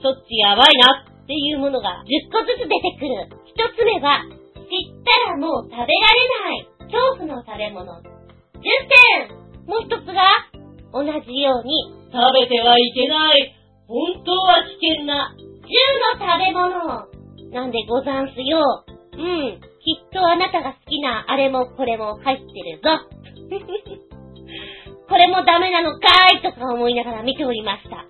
[0.00, 3.28] そっちやばいなっていうものが10個ずつ出てくる。
[3.52, 8.00] 1つ目は、知ったらもう食べられない恐怖の食べ物。
[8.00, 8.02] 10
[9.28, 10.24] 点もう1つが、
[10.92, 13.54] 同じように、食べてはいけない
[13.88, 17.08] 本当は危険な10の食べ物
[17.52, 18.84] なんでござんすよ。
[19.12, 19.71] うん。
[19.82, 23.02] きっとあなたが好きなあれもこれも入ってるぞ。
[25.10, 28.06] これもダメなのかーいとか思いながら見ておりました。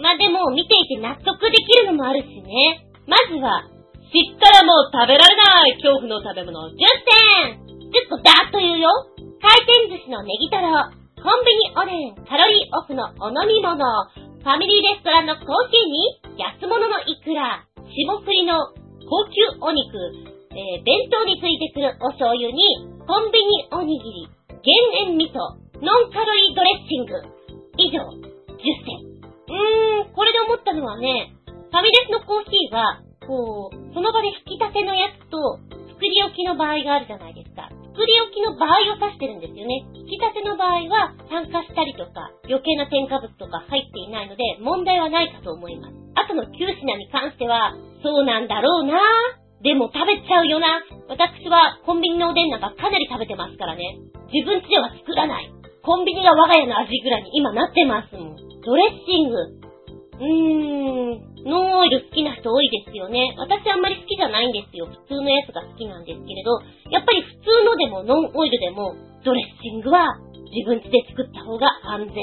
[0.00, 2.86] まあ、でも見ていて納得できるのもあるしね。
[3.06, 3.64] まずは、
[4.14, 6.78] 知ったらもう食べられない恐怖の食べ物10
[7.50, 8.88] 点 !10 個だと言うよ。
[9.42, 10.70] 回転寿司のネギトロ、
[11.18, 18.70] コンビニおでん、カロリーオフのお飲み物、ファミリーレストランのコーヒーに安物のイクラ、霜降りの
[19.02, 22.62] 高級お肉、えー、弁当についてくるお醤油に、
[23.06, 24.28] コンビニおにぎり、
[24.64, 25.38] 減塩味噌、
[25.80, 27.14] ノンカロリードレッシング。
[27.76, 29.08] 以上、10選。
[29.48, 37.68] うーん、これで思ったのはね、ファミレスのコーヒーは、こう、その場で引き立てのやつと、作り置きの場合があるじゃないですか。
[37.98, 39.82] 作り置きの場合を指してるんですよね。
[39.92, 45.94] 引き立ての場合は酸化したりとか余計な添加物とか入っていないので問題はないかと思います。
[46.14, 50.82] あとの9品に関してはそうなんだろうなぁでも食べちゃうよな。
[51.08, 53.98] 私はコンビニのおでんなんかかなり食べてますからね。
[54.32, 55.50] 自分家では作らない。
[55.82, 58.36] コンビニが我が家の味ぐらいに今なってますもん。
[58.36, 59.36] ドレッシング。
[60.18, 61.28] うーん。
[61.48, 63.34] ノンオイル好きな人多いですよね。
[63.38, 64.86] 私あんまり好きじゃないんですよ。
[64.86, 68.94] 普通のやつが好きなんですけれど、やっぱり普通のでもノンオイルでも、
[69.24, 70.18] ドレッシングは
[70.54, 72.14] 自分家で作った方が安全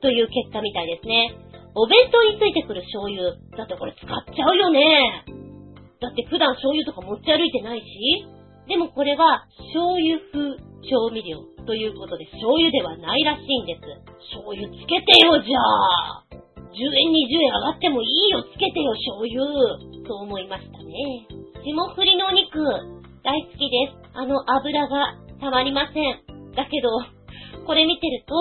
[0.00, 1.34] という結果みたいですね。
[1.74, 3.34] お弁当についてくる醤油。
[3.56, 5.47] だってこれ使っちゃうよね。
[6.00, 8.38] だって普段醤油とか持ち歩いてないし。
[8.68, 13.80] でもこれは醤油風調味料ということで醤油ではないらしいんです。
[14.36, 16.24] 醤油つけてよ、じゃあ。
[16.68, 20.04] 10円20円上がってもいいよ、つけてよ、醤油。
[20.06, 21.26] と思いましたね。
[21.64, 22.60] 霜降りのお肉、
[23.24, 24.10] 大好きです。
[24.14, 26.52] あの油がたまりません。
[26.54, 26.88] だけど、
[27.66, 28.34] これ見てると、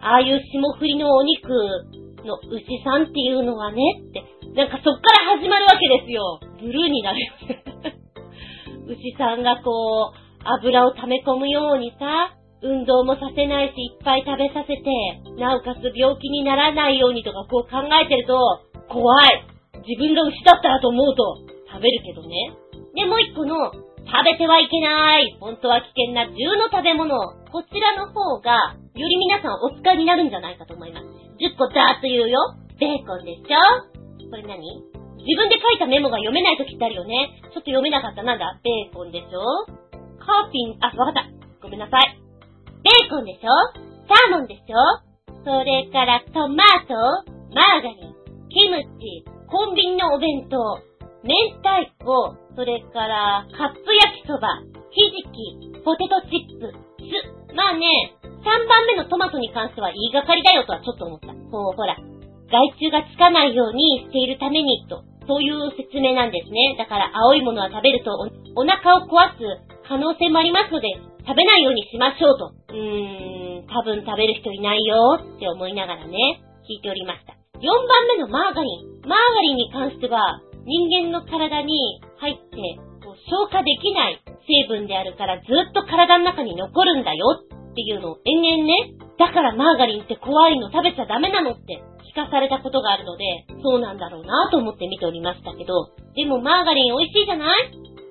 [0.00, 1.48] ああいう霜降りのお肉
[2.24, 4.24] の牛さんっていうのはね、って、
[4.54, 6.38] なんかそっから始まるわけですよ。
[6.62, 7.18] ブルーになる。
[8.86, 14.84] 牛さんがこう、油を溜め込むようにさ、運動もさせないし、いっぱい食べさせて、
[15.40, 18.38] なおかつ病気にならないようにとかこう考えてると、
[18.88, 19.42] 怖い。
[19.86, 21.36] 自分が牛だったらと思うと、
[21.66, 22.54] 食べるけどね。
[22.94, 23.56] で、もう一個の、
[24.06, 25.36] 食べてはいけない。
[25.40, 26.30] 本当は危険な10
[26.62, 27.10] の食べ物。
[27.50, 31.06] こちらの方が、より皆さんお使いになるんじゃないかと思います。
[31.40, 32.38] 10個ザーッと言うよ。
[32.78, 33.93] ベーコンでしょ
[34.34, 34.58] これ何？
[35.22, 37.38] 自分で書いたメモが読めない時ってあるよね。
[37.54, 38.26] ちょっと読めなかった。
[38.26, 38.58] なんだ？
[38.66, 39.46] ベーコンでしょ？
[40.18, 41.22] カーピン、あ、わかった。
[41.62, 42.18] ごめんなさい。
[42.82, 43.46] ベーコンでしょ？
[44.10, 44.74] サーモンでしょ？
[45.46, 46.98] それからトマト、
[47.54, 48.14] マーガリン、
[48.50, 50.82] キムチ、コンビニのお弁当、
[51.22, 51.30] 明
[51.62, 57.54] 太子、それからカップ焼きそば、ひじき、ポテトチップ、酢。
[57.54, 57.86] まあね、
[58.42, 61.28] 3番目のトマトに関しては言いがかりだよとはちょっと思った。
[61.54, 61.94] こう、ほら、
[62.50, 66.76] 害虫がつかないようにしているためにと、そういう説明なんですね。
[66.78, 68.12] だから青いものは食べると
[68.56, 69.44] お腹を壊す
[69.88, 70.88] 可能性もありますので、
[71.26, 72.52] 食べないようにしましょうと。
[72.68, 77.32] うーん、多分食べる人いないよって思いながらね、聞いておりました。
[77.32, 79.08] 4番目のマーガリン。
[79.08, 80.20] マーガリンに関しては、
[80.64, 82.56] 人間の体に入って、
[83.04, 93.24] こう消化できない成分であるからずっと体の中に残るんだよっていうのを延々ね、だからマーガリンって怖いの食べちゃダメなのって聞かされたことがあるので、
[93.62, 97.70] そうなんだろうなと思って見ておりましたけど、でもマーガリン美味しいじゃない？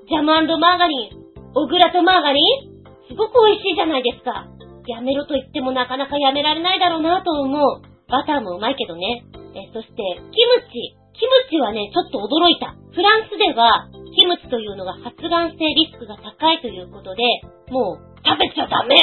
[0.10, 1.10] ジャムマーガリン、
[1.54, 2.84] 小倉とマーガリン？
[3.08, 4.48] すごく美味しいじゃないですか。
[4.88, 7.82] やめろと言ってもなかなかやめられないだろうなと思う。
[8.10, 9.24] バターもうまいけどね。
[9.56, 10.28] え、そして、キム
[10.68, 10.98] チ。
[11.14, 12.76] キムチはね、ちょっと驚いた。
[12.92, 13.88] フランスでは、
[14.18, 17.24] キムチというのが発がん性リスクが高いということで、
[17.72, 18.96] もう、食べちゃダメ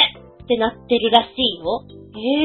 [0.43, 1.83] ってなってるらしいよ。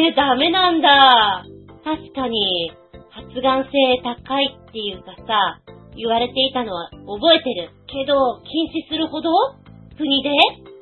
[0.06, 1.44] えー、ダメなんだ。
[1.82, 2.72] 確かに、
[3.10, 3.70] 発がん性
[4.02, 5.60] 高いっていうかさ、
[5.96, 7.70] 言われていたのは覚えてる。
[7.86, 9.30] けど、禁止するほど？
[9.96, 10.30] 国で？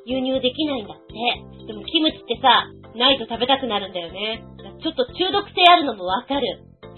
[0.05, 1.65] 輸入できないんだって。
[1.65, 4.43] でもキムチってさ、ないと食べたくなるんだよね。
[4.83, 6.45] ちょっと中毒性あるのもわかる。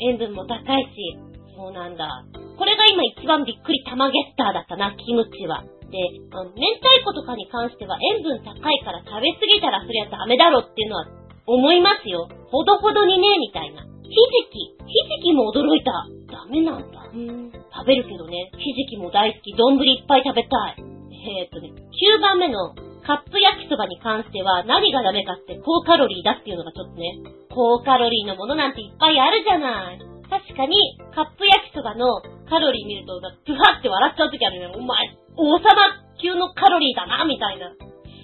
[0.01, 1.17] 塩分も高いし。
[1.55, 2.25] そうなんだ。
[2.57, 5.63] これが今一番びっくり玉ゲッターだったな、キムチは。
[5.91, 5.97] で、
[6.31, 11.07] あの明太子とかに関しては塩分高いから食べ過ぎたらそりゃダメだろっていうのは
[11.47, 12.27] 思いますよ。
[12.51, 13.83] ほどほどにね、みたいな。
[14.03, 14.15] ひじ
[14.51, 14.75] き。
[14.83, 15.91] ひじきも驚いた。
[16.27, 17.07] ダメなんだ。
[17.13, 20.83] うん、食べるけどね、ひじきも大好き、丼いっぱい食べたい。
[21.39, 22.75] えー、っとね、9番目の
[23.07, 29.99] カップ焼きそばに関しては何がダメかって高カロリーだっていうのがちょっとね、高カロリーのものなんていっぱいあるじゃない。
[30.29, 30.75] 確かに、
[31.15, 32.19] カップ焼きそばの
[32.49, 34.67] カロリー見ると、プハって笑っちゃう時あるね。
[34.75, 35.63] お前、王様
[36.19, 37.69] 級のカロリーだな、みたいな。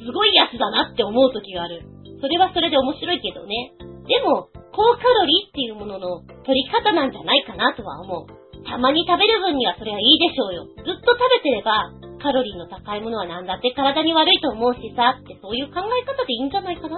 [0.04, 1.86] すごいやつだなって思う時がある。
[2.20, 3.74] それはそれで面白いけどね。
[4.08, 8.44] でも、高カロリーっていうものの取り方なんじゃないかなとは思う。
[8.66, 10.66] たまに食べる分にはそれはいいでしょうよ。
[10.66, 11.92] ずっと食べてれば、
[12.24, 16.98] カロリーの高いものは何だって体に悪いと思うしさ、ってそういう考え方でいいんじゃないかな。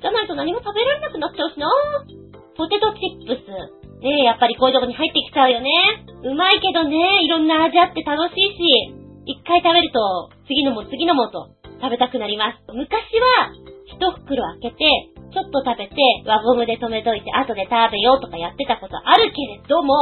[0.00, 1.68] じゃないと何も食べられなくなっちゃうしな。
[2.56, 3.46] ポテトチップス。
[4.02, 5.70] ねえ、やっぱりこういうとこに入ってきちゃうよね。
[6.24, 8.56] うまいけどね、いろんな味あって楽しい
[8.90, 12.58] し、一回食べると、次のも次のもと食べたくなります。
[12.74, 13.54] 昔は、
[13.86, 14.84] 一袋開けて、
[15.32, 15.94] ちょっと食べて、
[16.26, 19.94] 輪ゴムで止めといて、後で食べようとかやってたことあるけれども、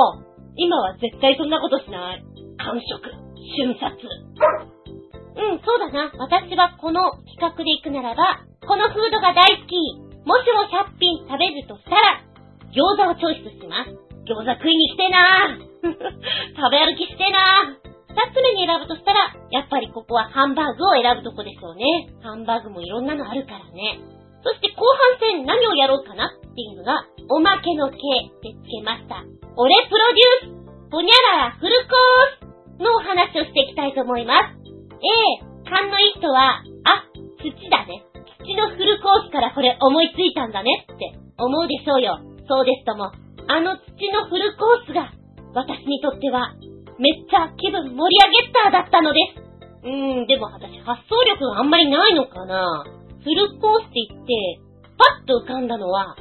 [0.57, 2.25] 今は絶対そんなことしない。
[2.59, 3.13] 完食。
[3.57, 3.97] 瞬殺。
[3.97, 6.13] うん、そうだな。
[6.19, 9.77] 私はこの企画で行くならば、このフードが大好き。
[10.25, 12.25] もしも100品食べるとしたら、
[12.73, 13.91] 餃子をチョイスします。
[14.29, 17.80] 餃子食いに来てな 食べ歩きしてな
[18.11, 22.11] 二つ目に選ぶとしたら、やっぱりここはハンバーグを選ぶとこでしょうね。
[22.23, 24.01] ハンバーグもいろんなのあるからね。
[24.43, 24.85] そして後
[25.21, 27.99] 半戦何をやろうかなっていうのが、おまけの系
[28.43, 29.23] でつけました。
[29.57, 30.05] 俺プロ
[30.43, 34.59] デュースほにゃららフルコースのお話をしていきたいと思います。
[34.99, 37.07] ええ、勘のいい人は、あ、
[37.39, 38.03] 土だね。
[38.43, 42.19] 土のフルコースからこれ思いついたんだねって思うでしょうよ。
[42.49, 43.13] そうですとも、
[43.47, 45.13] あの土のフルコースが、
[45.55, 46.55] 私にとっては、
[47.01, 49.41] めっちゃ気分盛り上げターだったのです。
[49.83, 52.85] うーん、でも私発想力があんまりないのかな
[53.25, 54.61] フルコースって言って、
[55.01, 56.15] パッと浮かんだのは、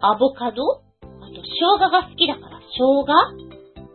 [0.00, 0.64] アボカド？
[0.64, 3.04] あと、生姜が好きだから、生姜？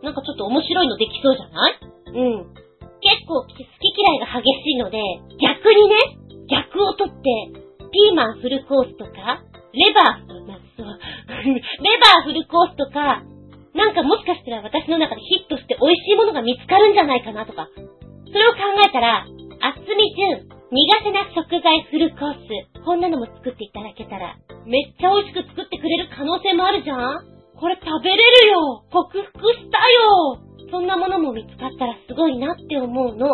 [0.02, 1.74] なんかちょっと面白いのできそうじゃない？
[2.06, 2.54] うん。
[3.02, 4.98] 結構好き嫌いが激しいので、
[5.42, 5.94] 逆にね、
[6.50, 7.20] 逆を取って、
[7.90, 10.26] ピーマンフルコースとか、レバー、
[10.76, 13.22] そう、レバーフルコースとか、
[13.78, 24.34] なんかもしかしたら私の中でヒットして美味しいものが見つかるんじゃないかなとか、それを考えたら、あつみじゅん、苦手な食材フルコース、こんなのも作っていただけたら、
[24.66, 33.26] めっちゃ美味しく作ってくれる可能性もあるじゃんこれ食べれるよ克服したよそんなものも見つかったらすごいなって思うの。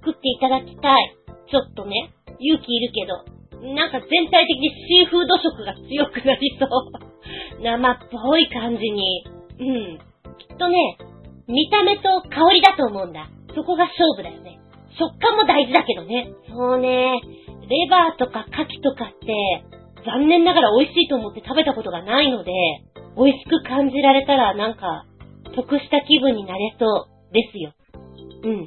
[0.00, 1.16] 作っていただきたい。
[1.50, 7.62] ちょっとね、勇気いるけど、なんか全体的にシーフード色が強くなりそう。
[7.62, 9.37] 生っぽい感じに。
[9.60, 9.98] うん。
[10.38, 10.98] きっとね、
[11.46, 13.28] 見た目と香りだと思うんだ。
[13.54, 14.60] そこが勝負だよね。
[14.98, 16.32] 食感も大事だけどね。
[16.48, 17.20] そうね。
[17.68, 19.64] レバーとか牡蠣とかって、
[20.04, 22.52] 残念ながら美味しいと思って食べたことがないので、
[23.16, 25.04] 美味しく感じられたらなんか、
[25.54, 27.72] 得した気分になれそうですよ。
[28.44, 28.66] うん。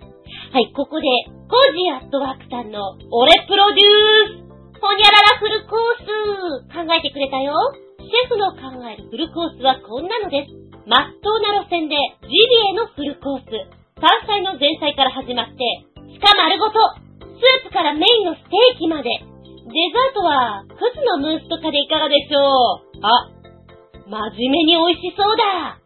[0.54, 1.08] はい、ここで、
[1.50, 2.80] コージーアットワークさんの、
[3.12, 4.52] 俺プロデュース
[4.82, 7.54] ほにゃららフルコース考えてくれたよ。
[8.00, 10.61] シェフの考えるフルコースはこんなのです。
[10.86, 12.36] まっとうな路線でジビ
[12.70, 13.52] エのフルコース。
[14.02, 15.62] 山菜の前菜から始まって、
[16.20, 16.80] 鹿丸ごと、
[17.38, 19.22] スープからメインのステーキまで、デ
[19.94, 23.00] ザートは、クズのムースとかでいかがでしょう？
[23.06, 23.30] あ、
[24.10, 25.78] 真面目に美味しそうだ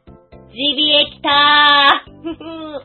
[0.47, 2.81] ジビエ来たー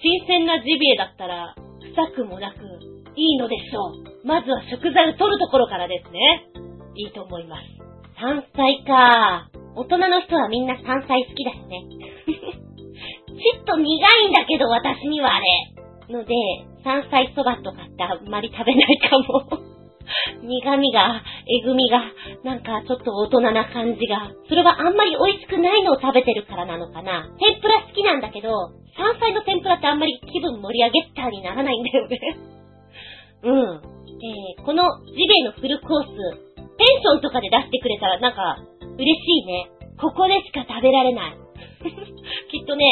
[0.00, 1.54] 新鮮なジビエだったら、
[1.94, 2.56] 臭くもなく、
[3.14, 3.92] いいのでしょ
[4.24, 4.26] う。
[4.26, 6.48] まずは食材を取るところからですね。
[6.96, 7.62] いいと思います。
[8.18, 9.50] 山菜か。
[9.78, 11.86] 大人の人はみんな山菜好きだよね。
[12.26, 15.46] ちょっと苦いんだけど私にはあれ。
[16.10, 16.34] ので、
[16.82, 19.78] 山菜そばとかってあんまり食べないかも。
[20.42, 22.02] 苦味が、えぐみが、
[22.42, 24.32] なんかちょっと大人な感じが。
[24.48, 27.28] それはあんまり美味しくないのを食べてるからなのかな。
[27.38, 28.50] 天ぷら好きなんだけど、
[28.96, 32.18] 山菜の天ぷらってあんまり気分盛り上げたにならないんだよね。
[33.44, 33.98] うん。
[34.18, 36.08] えー、このジベのフルコース、
[36.56, 38.58] ペンションとかで出してくれたらなんか、
[38.98, 39.70] 嬉しいね。
[39.98, 41.38] ここでしか食べられない。
[42.50, 42.84] きっとね、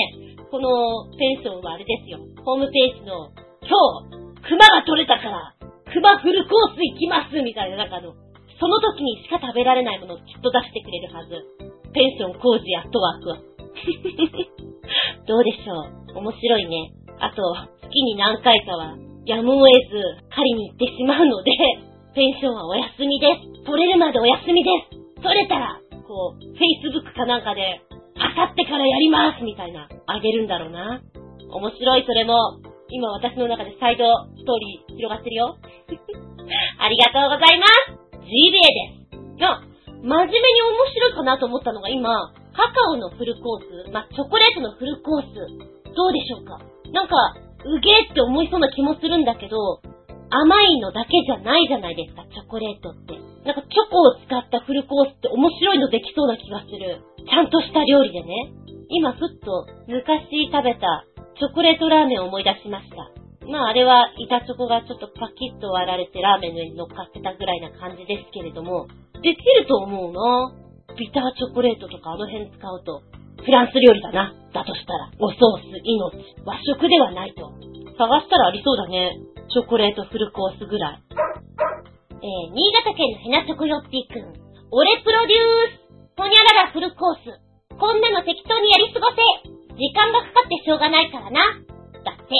[0.50, 2.18] このペンションはあれですよ。
[2.44, 3.30] ホームページの、
[3.66, 3.74] 今
[4.14, 5.54] 日、熊が取れたから、
[5.92, 8.14] 熊フルコース行きますみたいな、なんかの、
[8.58, 11.42] その時にしか食べられないものをきっと出してくれるはず。
[11.92, 13.38] ペンション工事アットワークは。
[15.26, 15.74] どうでしょ
[16.14, 16.90] う面白いね。
[17.18, 17.42] あと、
[17.82, 21.50] 月に何回かは、やむを得ず狩りに行ってしまうので、
[22.14, 23.64] ペンションはお休みです。
[23.64, 25.22] 取れるまでお休みです。
[25.22, 27.82] 取れたら、こう、Facebook かなんかで、
[28.16, 31.02] あさってからやりますみたいな、あげるんだろうな。
[31.50, 32.62] 面白い、それも。
[32.88, 34.06] 今私の中でサイド
[34.38, 35.56] ストーリー広がってるよ。
[36.78, 39.40] ありがとうございます !G ベです。
[39.42, 39.60] が、
[40.02, 45.34] 真面目に面白いかなと思ったのが今、カカオのフルコース、まあ、チョコレートのフルコース、
[45.94, 46.58] どうでしょうか
[46.92, 47.34] なんか、
[47.64, 49.80] うげーって思いそうな気もするんだけど、
[50.30, 53.25] 甘いのだけじゃないじゃないですか、チョコレートって。
[53.46, 56.98] なんかチョコを使ったフルコースって面白いのできそうな気がする。
[57.22, 58.50] ちゃんとした料理でね。
[58.90, 61.06] 今ふっと昔食べた
[61.38, 63.06] チョコレートラーメンを思い出しました。
[63.46, 68.88] まああれは板チョコがちょっとパキッと割られてラーメンの上に乗っかってたぐらいな感じですけれども、
[69.22, 70.50] できると思うな。
[70.98, 73.02] ビターチョコレートとかあの辺使うと、
[73.44, 74.34] フランス料理だな。
[74.52, 77.52] だとしたら、おソース、命、和食ではないと。
[77.98, 79.12] 探したらありそうだね。
[79.52, 80.98] チョコレートフルコースぐらい。
[82.22, 84.32] えー、新潟県のヘナチョコヨッピーくん。
[84.72, 85.86] 俺プロデュース
[86.16, 87.28] ほにゃららフルコース。
[87.78, 89.20] こんなの適当にやり過ごせ
[89.76, 91.60] 時間がかかってしょうがないからな。
[92.04, 92.32] だって。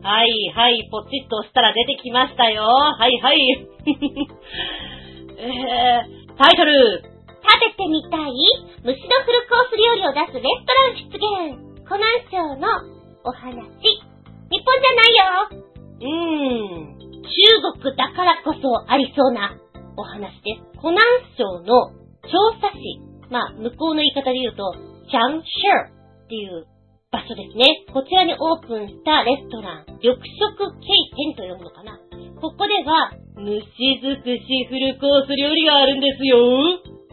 [0.00, 2.64] はいはい、ポチッと押したら出てきましたよ。
[2.64, 3.68] はいはい。
[5.38, 7.02] えー、タイトル。
[7.38, 8.32] 食べてみたい？
[8.82, 11.20] 虫のフルコース料理を出すレストラン出現。
[11.88, 12.68] 湖南省の
[13.24, 13.54] お話。
[13.54, 15.60] 日本じゃないよ。
[16.00, 16.97] うーん。
[17.22, 19.56] 中国だからこそありそうな
[19.96, 20.78] お話です。
[20.78, 21.02] 湖南
[21.36, 21.90] 省の
[22.22, 23.08] 調査市。
[23.30, 24.72] まあ、向こうの言い方で言うと、
[25.10, 26.64] チャンシャーっていう
[27.12, 27.64] 場所ですね。
[27.92, 31.98] こちらにオープンしたレストラン、緑色経店と呼ぶのかな。
[32.40, 36.38] ここでは、蒸し尽くしフルコース料理があるんですよ。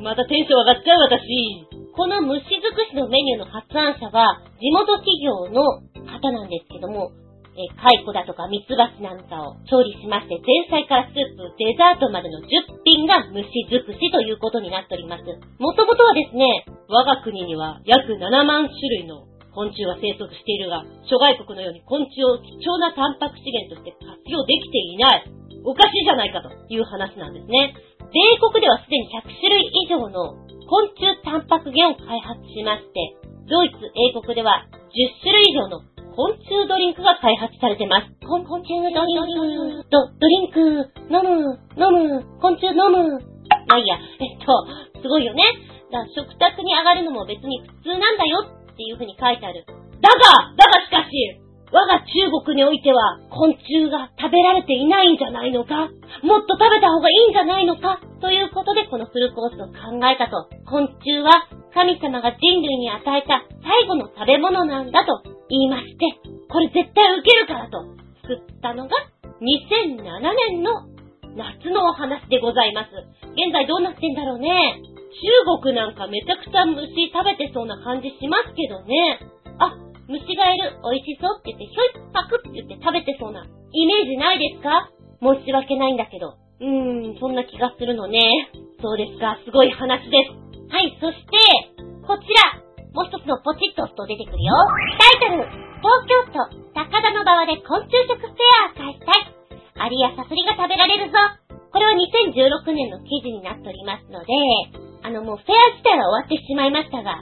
[0.03, 1.75] またテンション上がっちゃう私。
[1.95, 5.63] この蒸し尽くしのメニューの発案者は、地元企業の
[6.03, 7.11] 方なんですけども、
[7.55, 15.23] え蚕だとか蜜蜂なんかを調理しまして、前菜からスープ、デザートまでの10品が蒸し尽くしということになっております。
[15.59, 19.23] もともとはですね、我が国には約7万種類の
[19.55, 25.23] 昆虫が生息しているが、諸外国のように昆虫を貴重なタンパク資源として活用できていない。
[25.63, 27.73] おかしいじゃないかという話なんですね。
[28.11, 28.19] 米
[28.51, 30.35] 国ではすでに100種類以上の
[30.67, 33.15] 昆虫タンパク源を開発しまして、
[33.47, 35.81] ドイツ、英国では10種類以上の
[36.15, 38.07] 昆虫ドリンクが開発されてます。
[38.23, 40.59] 昆虫ドリンク、ド、ドリンク、
[41.11, 43.19] 飲む、飲む、昆虫飲む。
[43.67, 45.43] まあいいや、えっと、すごいよね。
[45.91, 49.65] だ食卓に上がるのも別に普通なんだよっていう風に書いてある。
[49.67, 55.89] だが、だがしかし、我が中国においては昆虫が食べられていないんじゃないのか？
[56.23, 57.99] もっと食べた方がいいんじゃないのか？
[58.21, 60.47] ということでこのフルコースを考えたと。
[60.65, 66.05] 昆虫は神様が人類に与えた最後の食べ物なんだと言いまして、
[66.49, 67.83] これ絶対受けるからと
[68.21, 68.95] 作ったのが
[69.41, 69.99] 2007
[70.55, 70.87] 年の
[71.35, 72.89] 夏のお話でございます。
[73.35, 74.79] 現在どうなってんだろうね？
[75.15, 79.19] 中国なんかめちゃくちゃ虫食べてそうな感じしますけどね。
[79.59, 79.75] あ、
[80.07, 84.89] 虫がいる、美味しそうって言って、ひょいっパクって言って食べてそうなイメージないですか？
[85.21, 86.37] 申し訳ないんだけど。
[86.59, 88.21] うーん、そんな気がするのね。
[88.81, 90.31] そうですか、すごい話です。
[90.69, 91.37] はい、そして、
[92.05, 92.61] こちら、
[92.93, 94.53] もう一つのポチッとと出てくるよ。
[95.19, 95.43] タイトル、
[95.81, 98.31] 東京都高田の馬場で昆虫食フェ
[98.71, 99.81] ア開催。
[99.83, 101.17] アリやサソリが食べられるぞ。
[101.73, 104.27] これは2016年の記事になっておりますので、
[105.03, 107.19] あのもうフェア自体は終わってしまいましたが、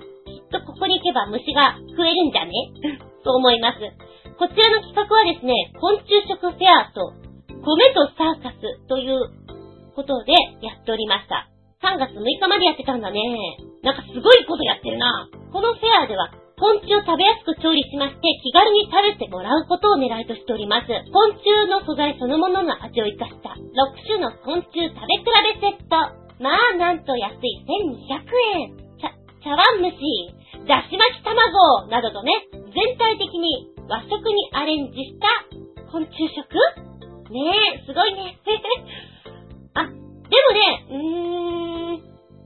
[0.53, 2.53] とここに行けば虫が増えるんじゃね？
[3.25, 3.81] と思います。
[4.37, 7.17] こちらの企画はですね、昆虫食フェアと
[7.49, 9.17] 米とサーカスという
[9.95, 11.49] ことでやっておりました。
[11.83, 13.19] 3月6日までやってたんだね。
[13.83, 15.27] なんかすごいことやってるな。
[15.51, 20.87] このフェアでは、昆虫を食べやすく調理しまして、気軽に食べてもらうことを狙いとしております。
[20.87, 23.59] 昆虫の素材そのものの味を活かした6
[24.07, 25.27] 種の昆虫食べ比
[25.59, 25.95] べセット。
[26.39, 28.23] まあ、なんと安い1200
[28.63, 28.79] 円。
[28.97, 29.11] 茶、
[29.43, 29.99] 茶碗蒸し、
[30.67, 35.27] だし巻き卵などとね、全体的に和食にアレンジした
[35.91, 36.93] 昆虫食？
[37.31, 37.39] ね
[37.81, 38.37] え、すごいね。
[39.75, 42.01] あ、でもね、うーん、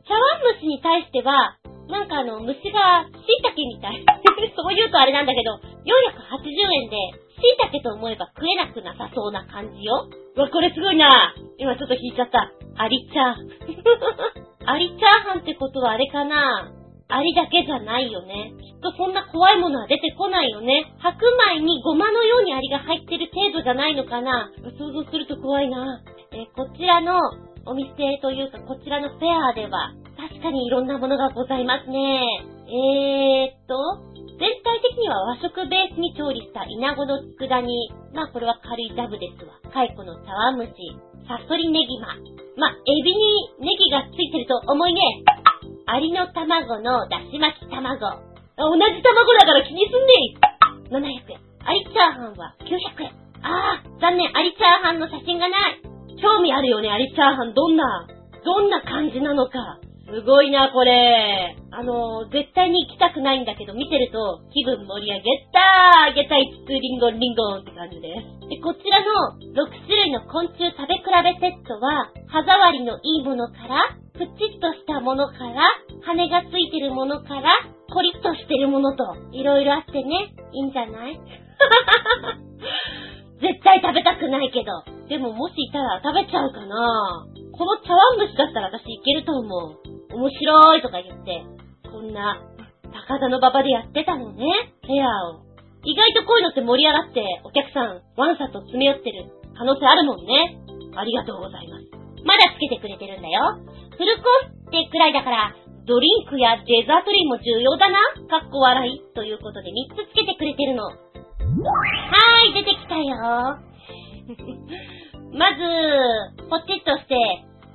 [0.07, 1.57] 茶碗蒸しに対しては、
[1.89, 4.03] なんかあの、虫が椎茸みたい。
[4.55, 5.59] そう言うとあれなんだけど、480
[6.84, 6.97] 円で、
[7.38, 10.07] 椎茸と思えば食えなくなさそうな感じよ。
[10.36, 11.34] うわ、これすごいな。
[11.57, 12.51] 今ちょっと引いちゃった。
[12.78, 13.36] アリチャー。
[14.65, 16.72] アリチャーハンってことはあれかな
[17.10, 18.51] アリだけじゃないよね。
[18.60, 20.91] きっとそんな怖いものは出てこないよね。
[20.99, 21.24] 白
[21.55, 26.03] 米にごまのようにアリが入ってる程度じゃないのかな想像すると怖いな。
[26.36, 27.16] えこちらの
[27.66, 32.43] お店というかこちらのフェアでは、確かにいろんなものがございますね。
[32.68, 33.78] えーっと、
[34.38, 37.91] 全体的には和食ベースに調理したイナゴの佃煮。
[38.14, 39.55] まあこれは軽いダブですわ。
[39.72, 40.76] 蚕の茶碗蒸し、
[41.28, 42.08] サソリネギマ。
[42.58, 45.01] まあ、エビにネギがついてると思いね。
[45.88, 47.95] アリの卵のだし巻き卵。
[48.59, 50.13] 同じ卵だから気にすんね
[50.91, 51.39] え !700 円。
[51.63, 53.11] アリチャーハンは900円。
[53.41, 55.81] あー、残念、アリチャーハンの写真がない。
[56.21, 57.53] 興味あるよね、アリチャーハン。
[57.53, 58.05] どんな、
[58.43, 59.79] どんな感じなのか。
[60.08, 61.55] すごいな、これ。
[61.72, 68.47] あの、絶対に行きたくないんだけど、見てると気分盛り上げたーげたいつつリンゴンリンゴンって感じです。
[68.49, 69.36] で、こちらの
[69.68, 71.03] 6種類の昆虫食べ比
[71.41, 73.84] べセットは、歯触りのいいものから、
[74.14, 75.62] プチッとしたものから、
[76.03, 77.51] 羽がついてるものから、
[77.93, 79.03] コリッとしてるものと、
[79.34, 81.20] いろいろあってね、いいんじゃない？
[83.41, 84.83] 絶対食べたくないけど。
[85.07, 89.88] でももしいたら食べちゃうかなこの茶碗蒸しだったら私いけると思う。
[90.13, 91.45] 面白いとか言って、
[91.89, 92.41] こんな、
[92.91, 94.45] 高田の馬場でやってたのね、
[94.81, 95.45] フェアを。
[95.85, 100.57] 意外とこういうのって盛り上がって、お客さん、ワンサと詰め寄ってる可能性あるもんね。
[100.95, 101.85] ありがとうございます。
[102.25, 103.61] まだつけてくれてるんだよ。
[103.97, 105.55] フルコースってくらいだから、
[105.88, 107.97] ドリンクやデザート類も重要だな。
[108.27, 109.01] かっこ笑い。
[109.15, 110.91] ということで3つつけてくれてるの。
[111.48, 113.58] はーい、出てきたよ。
[115.34, 117.16] まず、ポチッとして、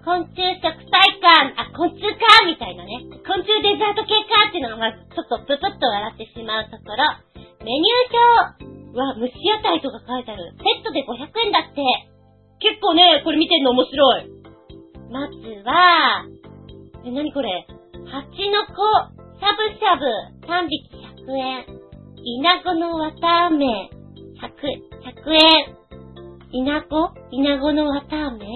[0.05, 0.91] 昆虫食祭
[1.23, 2.99] 館、あ、昆虫かみたいなね。
[3.25, 7.07] 昆虫デザート系かっていうのがまずちょっとププッと笑ってしまうところ。
[7.65, 10.53] メニュー表は蒸し屋台とか書いてある。
[10.59, 11.83] セットで500円だって。
[12.59, 14.31] 結構ね、これ見てんの面白い。
[15.11, 16.25] まずは、
[17.05, 17.67] え、なにこれ？
[17.93, 18.83] 蜂の子、
[19.39, 20.05] しゃぶしゃぶ、
[20.47, 20.91] 3匹
[21.27, 21.67] 100円。
[22.25, 23.91] イナゴの綿あめ、100、
[25.27, 25.41] 100円。
[26.53, 28.47] イナゴイナゴの綿あめ？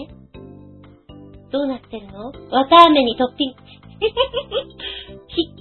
[1.51, 2.31] どうなってるの？
[2.51, 3.59] 綿あめにトッピング。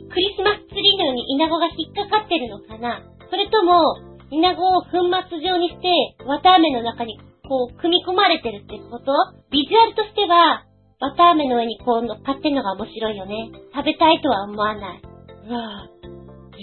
[0.09, 3.01] クリスマスツリーのようにイナゴが引っかかってるのかな？
[3.31, 3.95] それとも、
[4.29, 4.89] イナゴを粉
[5.29, 7.17] 末状にして、綿あめの中に
[7.49, 9.11] こう、組み込まれてるってこと？
[9.49, 10.65] ビジュアルとしては、
[10.99, 13.49] 綿あめの上にこう乗っかってんのが面白いよね。
[13.73, 15.01] 食べたいとは思わない。
[15.01, 15.07] う
[15.53, 16.11] わぁ、地ア
[16.53, 16.59] リせ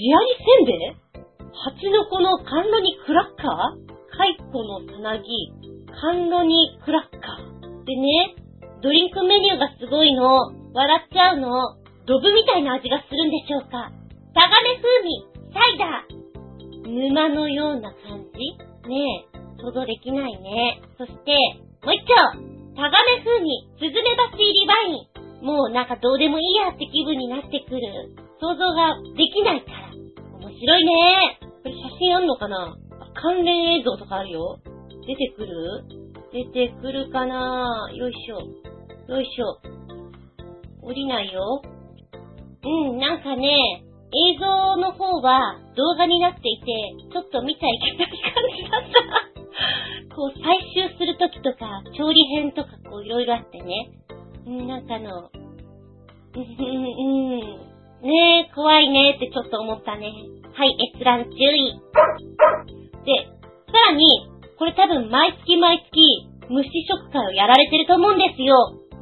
[0.63, 0.77] んべい？
[1.53, 3.93] 蜂の子の甘露にクラッカー？
[4.13, 5.25] 蚕のつなぎ、
[6.01, 7.85] 甘露にクラッカー。
[7.85, 8.35] でね、
[8.83, 10.51] ドリンクメニューがすごいの。
[10.75, 11.77] 笑っちゃうの。
[12.07, 13.93] ドブみたいな味がするんでしょうか。
[14.35, 16.23] タガメ風味、サイダー。
[16.89, 18.39] 沼のような感じ
[18.89, 20.81] ねえ、想像できないね。
[20.99, 21.37] そして、
[21.85, 22.15] もう一丁
[22.75, 25.09] タガメ風味、スズメバチ入りワイ
[25.43, 25.47] ン。
[25.47, 27.83] もうなんかどうでもいいやって気分になってくる。
[28.41, 29.93] 想像ができないから。
[30.63, 30.93] 面白いね。
[31.43, 32.77] これ写真あんのかな？
[33.21, 34.61] 関連映像とかあるよ。
[35.09, 35.83] 出てくる？
[36.33, 37.91] 出てくるかな？
[37.93, 38.39] よいしょ。
[39.13, 39.59] よいしょ。
[40.83, 41.63] 降りないよ。
[42.63, 43.83] うん、なんかね、
[44.37, 46.67] 映像の方は動画になっていて、
[47.13, 48.17] ちょっと見ちゃいけない感
[48.57, 48.83] じだっ
[50.09, 50.15] た。
[50.15, 53.91] こう、採集するときとか、調理編とか、こう、いろいろあってね。
[54.47, 55.29] うんなんかの、
[56.35, 57.72] うん、うん、
[58.03, 60.11] ねえ、怖いねってちょっと思ったね。
[60.55, 61.79] はい、閲覧注意。
[63.07, 63.31] で、
[63.71, 64.05] さらに、
[64.59, 66.03] これ多分毎月毎月、
[66.51, 68.55] 虫食会をやられてると思うんですよ。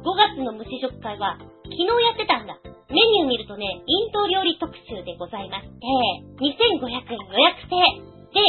[0.05, 2.57] 5月の虫食会は、昨日やってたんだ。
[2.93, 5.73] メニュー見るとね、インド料理特集でございまして、
[6.37, 7.81] 2500円予約制。
[8.37, 8.41] で、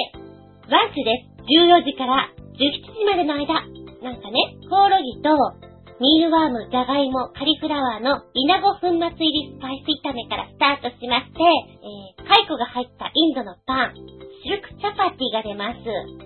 [0.68, 1.48] ランチです。
[1.48, 2.28] 14時から
[2.60, 3.54] 17時までの間。
[4.02, 4.36] なんかね、
[4.68, 5.61] コオロギと、
[6.02, 13.94] ミールワーム、ジャガイモ、カリフラワーのイナゴ粉末入りスパイス炒めからスタートしまして、えー、カイコが入ったインドのパン、
[14.42, 15.78] シルクチャパティが出ます。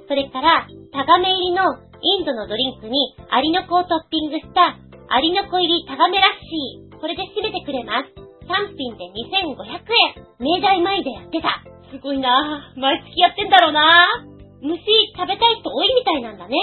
[0.09, 0.65] それから、
[0.97, 4.81] タガメ入りのインドのドリンクにアリの子をトッピングした
[5.13, 6.97] アリの子入りタガメラッシー。
[6.97, 8.17] これで締めてくれます。
[8.49, 10.25] 3品で2500円。
[10.41, 11.61] 明大前でやってた。
[11.93, 12.81] すごいなぁ。
[12.81, 14.65] 毎月やってんだろうなぁ。
[14.65, 14.81] 虫
[15.13, 16.57] 食べたい人多いみたいなんだね。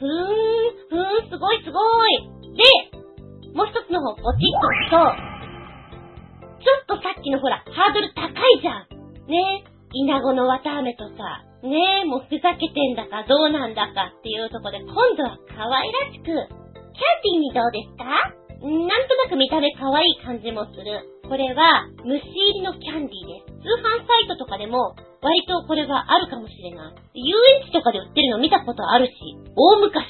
[0.00, 1.80] ふーん、ふーん、すごいすご
[2.32, 2.36] い。
[2.56, 5.46] で、もう一つの方、ポチッと押すと、
[6.64, 8.88] ちょっとさっきのほら、ハードル高いじゃん。
[9.28, 18.04] ねイナゴの綿飴とさ、ねえ、もうふざけてんだかどうなんだかっていうとこで、今度は可愛らしく、キャンディーにどうですか？
[18.56, 21.04] なんとなく見た目可愛い感じもする。
[21.28, 23.62] これは、虫入りのキャンディーです。
[23.62, 26.94] 通販サイトとかでも、割とこれはあるかもしれない。
[27.14, 29.12] 遊園地とかで売ってるの見たことあるし、
[29.56, 30.06] 大昔、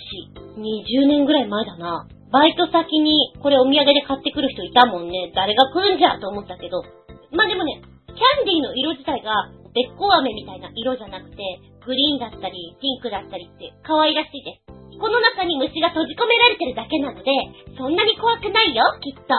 [0.58, 2.06] 20年ぐらい前だな。
[2.32, 5.32] バイト先にこれお土産で買ってくる人いたもんね。
[5.34, 6.82] 誰が来るんじゃと思ったけど。
[7.30, 11.36] まあでもね、キャンディーの色自体が、べっこう飴みたいな色じゃなくて、
[11.84, 14.76] グリーンだったり、ピンクだったりって可愛らしいです。
[14.98, 17.30] この中に虫が閉じ込められてるだけなので、
[17.76, 19.36] そんなに怖くないよ、きっと。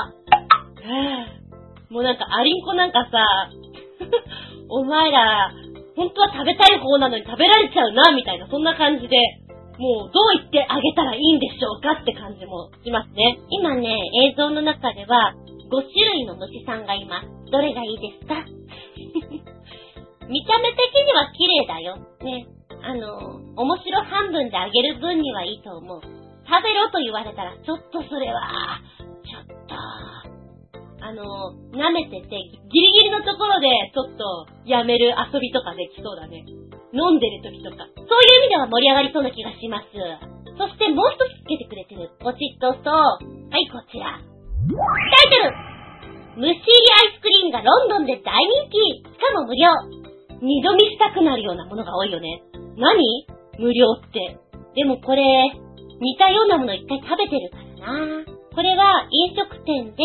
[1.90, 3.50] もうなんかアリンコなんかさ、
[4.70, 5.52] お前ら、
[5.96, 9.18] 本当は食べたい方なのに食べられちゃうな、みたいな、そんな感じで、
[9.78, 13.38] もうどう言ってあげたらいいんでしょうかって感じもしますね。
[13.50, 13.96] 今ね、
[14.32, 15.34] 映像の中では、
[15.70, 17.28] 5種類の虫さんがいます。
[17.52, 18.36] どれがいいですか？
[20.28, 21.96] 見た目的には綺麗だよ。
[22.22, 22.48] ね。
[22.84, 23.18] あの、
[23.56, 26.02] 面白半分であげる分にはいいと思う。
[26.02, 28.80] 食べろと言われたら、ちょっとそれは、
[29.24, 29.76] ちょっと、
[31.06, 31.24] あの、
[31.74, 36.44] 舐めてて、ギリギリのところで、ちょっと、やめる遊びとかできそうだね。
[36.98, 37.86] 飲んでる時とか。
[37.86, 39.94] そういう意味では盛り上がりそうな気がします。
[40.58, 42.10] そしてもう一つつけてくれてる。
[42.18, 43.22] ポチッとと、は
[43.54, 44.18] い、こちら。
[44.18, 45.54] タイトル
[46.42, 49.70] 蒸し入りアイスクリームがロンドンで大人気しかも無料
[50.42, 52.42] 二度見したくなるようなものが多いよね。
[52.78, 53.26] 何？
[53.58, 54.38] 無料って。
[54.76, 55.24] でもこれ、
[56.00, 58.26] 似たようなもの一回食べてるからな。
[58.54, 60.04] これは飲食店で、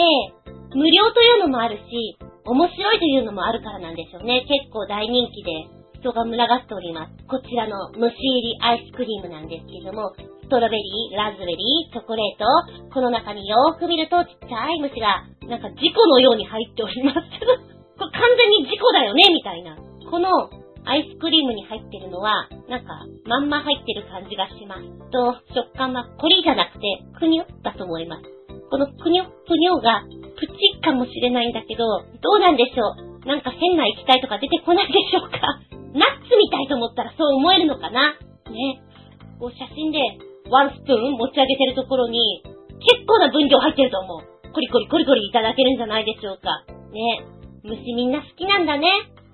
[0.74, 4.47] 無料というのもあるし、面白いというのもあるからなんでしょうね。
[4.49, 5.53] 結構大人気で、
[6.03, 7.14] 人が群がっております。
[7.30, 10.11] こちらの蒸し入りアイスクリームなんですけども、
[10.42, 12.44] ストロベリー、ラズベリー、チョコレート、
[12.92, 17.22] この中によーく見るとちっちゃい虫が、なんか事故のように入っております。
[17.96, 19.78] これ完全に事故だよねみたいな。
[20.11, 20.28] この
[20.84, 24.82] アイスクリームに入ってるのは、なんか、まんま入ってる感じがします。
[25.12, 26.82] と、食感はコリじゃなくて、
[27.18, 28.22] クニョだと思います。
[28.68, 30.03] このクニョ、クニョが、
[30.34, 33.11] プチかもしれないんだけど、どうなんでしょう？
[33.24, 35.38] なんか変な液体とか出てこないでしょうか
[35.94, 38.16] ナッツみたいと思ったらそう思えるのかな
[38.50, 38.82] ね。
[39.38, 39.98] こう写真で、
[40.50, 42.42] ワンスプーン持ち上げてるところに、
[42.80, 44.32] 結構な分量入ってると思う。
[44.52, 46.64] コリコリコリコリいただけるんじゃないでしょうか。
[46.92, 47.24] ね。
[47.64, 48.88] 虫みんな好きなんだね。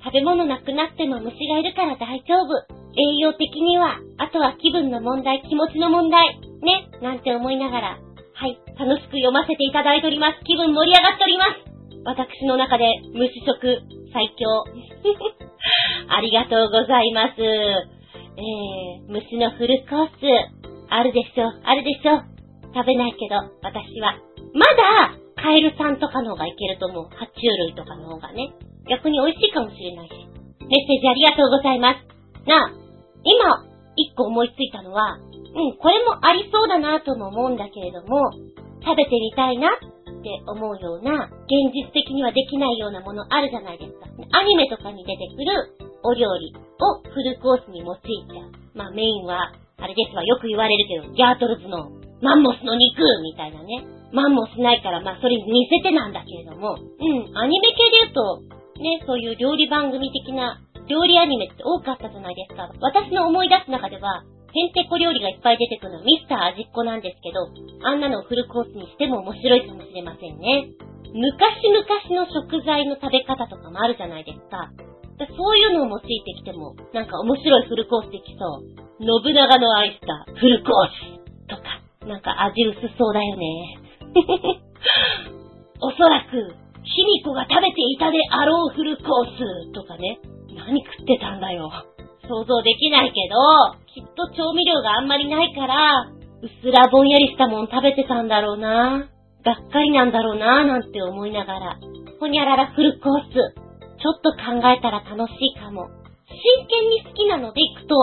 [0.05, 2.78] 食べ物なくなっても虫がいるから大丈夫。
[2.95, 7.99] 栄養的には、あとは気分の問題、気持ちの問題、ね、なんて思いながら、
[8.34, 10.45] はい、楽しく読ませていただいております。
[10.45, 11.78] 気分盛り上がっております。
[12.09, 13.85] 私の中で虫食
[14.15, 14.65] 最強。
[16.09, 17.43] ありがとうございます。
[17.43, 20.15] えー、虫のフルコース、
[20.89, 22.23] あるでしょ、あるでしょ。
[22.73, 24.17] 食べないけど、私は、
[24.55, 27.05] まだ、カエルさんとかの方がいけると思う。
[27.09, 28.55] 爬虫類とかの方がね。
[28.89, 30.15] 逆に美味しいかもしれないし。
[30.15, 32.49] メッセージありがとうございます。
[32.49, 32.71] なあ、
[33.23, 38.33] 今、一個思いついたのは、うん、これもありそうだなとも思うんだけれども、
[38.81, 39.69] 食べてみたいな
[40.47, 44.07] 思うような、現実的にはできないようなものあるじゃないですか。
[44.39, 48.53] アニメとかに出てくるお料理をフルコースに用いちゃう。
[48.74, 53.85] まあメインは、あれですわ、よく言われるけど、ギャートルズのマンモスの肉みたいなね。
[54.12, 58.43] マンモスないから、まあそれに似せてなんだけれども、うん、アニメ系で言うと、
[58.81, 62.70] ね、そういう料理番組的な料理アニメって多かったじゃないですか。
[62.81, 67.53] 私の思い出す中では、へんてこ料理がいっぱい出てくるのミスター味っ子なんですけど、
[67.84, 70.72] あんなのをフルコースにしても面白いかもしれませんね。
[71.12, 71.84] 昔々
[72.16, 74.72] の食材の食べ方とかもあるじゃないですか。
[75.36, 78.64] そういうのを用いてきても、なんか面白いフルコースできそう。
[79.01, 83.78] 信長の愛したフルコースとか、なんか味薄そうだよね。
[85.80, 90.20] おそらく、卑弥呼が食べていたであろうフルコースとかね。
[90.55, 91.70] 何食ってたんだよ。
[92.29, 93.35] 想像できないけど、
[93.89, 99.09] きっと調味料があんまりないから、うっすらぼんやりしたもん食べてたんだろうな。
[99.45, 101.79] がっかりなんだろうな、なんて思いながら。
[102.20, 103.35] ほにゃららフルコース。
[103.99, 105.89] ちょっと考えたら楽しいかも。
[106.29, 107.95] 真剣に好きなので行くと、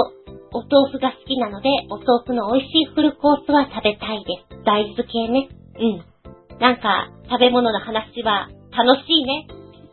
[0.52, 4.64] お豆腐が好きなので、お豆腐の美味しいフルコースは食べたいです。
[4.66, 5.50] 大豆系ね。
[5.80, 6.60] うん。
[6.60, 9.48] なんか、食べ物の話は楽しいね。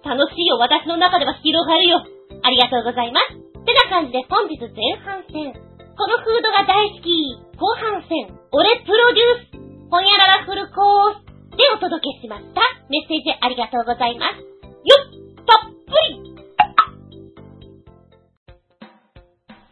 [0.05, 0.57] 楽しいよ。
[0.59, 2.03] 私の中では広がるよ。
[2.43, 3.42] ありがとうございます。
[3.63, 4.75] ってな感じで本日前
[5.07, 5.55] 半戦。
[5.95, 7.39] このフードが大好き。
[7.55, 8.35] 後半戦。
[8.51, 9.87] 俺プロデュース。
[9.87, 11.31] ほにゃららフルコース。
[11.55, 12.65] でお届けしました。
[12.91, 14.43] メッセージありがとうございます。
[14.43, 16.35] よったっぷり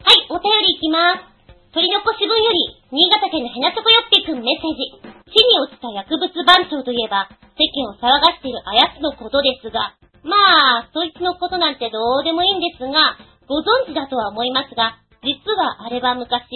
[0.06, 1.26] はい、お便りいきます。
[1.74, 5.34] 取り残し分より、新潟県のヘナチョコヨッピーくんメッセージ。
[5.34, 7.26] 地に落ちた薬物番長といえば、
[7.58, 10.36] 世間を騒がしているあやつのことですが、ま
[10.84, 13.16] あ、そいつのことなんてどうでもいいんですが、
[13.50, 14.94] ご存知だとは思いますが、
[15.26, 16.46] 実はあれは昔、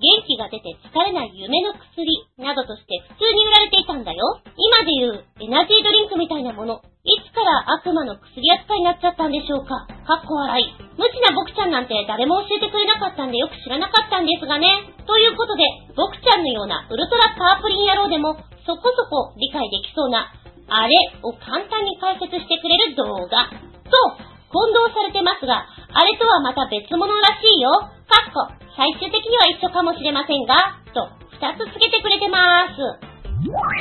[0.00, 2.08] 元気が出て疲れない夢の薬
[2.40, 4.40] などとして普通に売られていたんだよ。
[4.56, 6.80] 今でいうエナジードリンクみたいなもの。
[7.04, 10.64] いつから悪魔の薬扱いになっちゃったんでしょうかかっこ笑い。
[10.96, 14.96] 無知な僕ちゃんなんて誰も教えてくれなかったんでよく知らなかったんですがね。
[15.04, 20.32] ということで、僕ちゃんのようなウルトラパープリン野郎でもそこそこ理解できそうな
[20.72, 23.52] あれを簡単に解説してくれる動画。
[23.84, 27.70] そう、混同されてますが、あれとはまた別物らしいよ。
[28.10, 30.58] かっこ、最終的には一緒かもしれませんが、
[30.90, 31.06] と、
[31.38, 33.10] 二つつけてくれてまーす。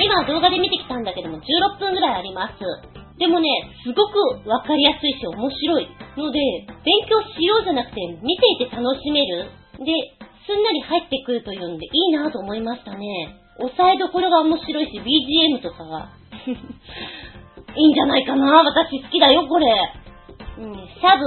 [0.06, 2.62] 今動画で見てきたんだけども、16分ぐらいあります。
[3.18, 3.50] でもね、
[3.84, 5.90] すごくわかりやすいし面白い。
[6.16, 6.40] ので、
[6.86, 9.50] 勉強しようじゃなくて、見ていて楽しめる。
[9.80, 9.92] で、
[10.48, 13.36] すんなり入ってくるというんで、いいなと思いましたね。
[13.60, 16.10] 押さえどころが面白いし、BGM とかが
[16.48, 16.54] い
[17.76, 19.66] いんじゃないかな私好きだよ、これ。
[20.60, 21.24] うん、シャブ、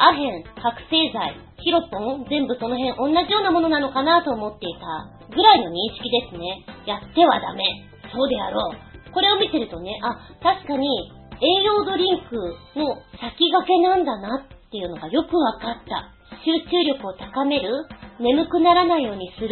[0.00, 6.64] アヘン、覚醒剤、ヒロポン、全部その辺同じようなものなのかなと思っていたぐらいの認識ですね。
[6.86, 7.64] やってはダメ。
[8.08, 9.12] そうであろう。
[9.12, 10.88] これを見てるとね、あ、確かに
[11.40, 16.08] 栄養ドリンクの先駆けなんだなっていうのがよくわかった。
[16.40, 17.68] 集中力を高める
[18.18, 19.50] 眠くならないようにする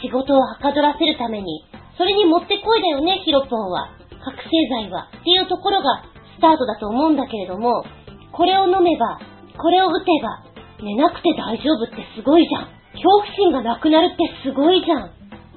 [0.00, 1.64] 仕事をはかどらせるために、
[1.98, 3.90] それにもってこいだよね、ヒロポンは。
[4.22, 5.08] 覚醒剤は。
[5.20, 6.04] っていうところが
[6.36, 7.84] スタートだと思うんだけれども、
[8.32, 9.20] これを飲めば、
[9.58, 10.44] これを打てば、
[10.82, 12.68] 寝なくて大丈夫ってすごいじゃん。
[12.94, 15.10] 恐怖心がなくなるってすごいじゃん。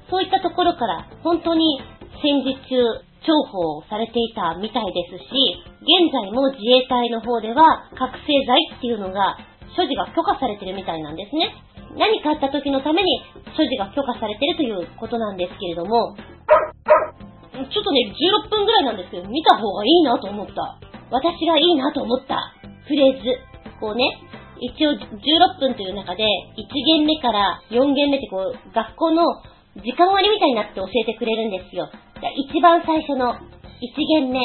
[0.09, 1.79] そういったところから、本当に
[2.21, 2.77] 戦時中、
[3.23, 5.31] 重宝されていたみたいですし、
[5.83, 9.37] 現在も自衛隊の方では覚醒剤っていうのが
[9.75, 11.55] 所持が許可されてるみたいなんですね。
[11.95, 13.21] 何かあった時のために
[13.55, 16.15] 所持が許可されてるということなんですけれども、
[17.53, 18.13] ちょっとね、
[18.45, 20.92] 16分ぐらいなんですけど、見た方がいいなと思った。
[21.13, 22.57] 私がいいなと思った
[22.89, 23.37] フレーズ。
[23.79, 24.01] こうね、
[24.57, 24.97] 一応16
[25.61, 26.25] 分という中で、
[26.57, 26.65] 1
[26.97, 29.21] 限目から4限目ってこう、学校の
[29.77, 31.85] 時間割みたいになって教えてくれるんですよ。
[32.49, 33.37] 一番最初の1
[34.25, 34.41] 限目、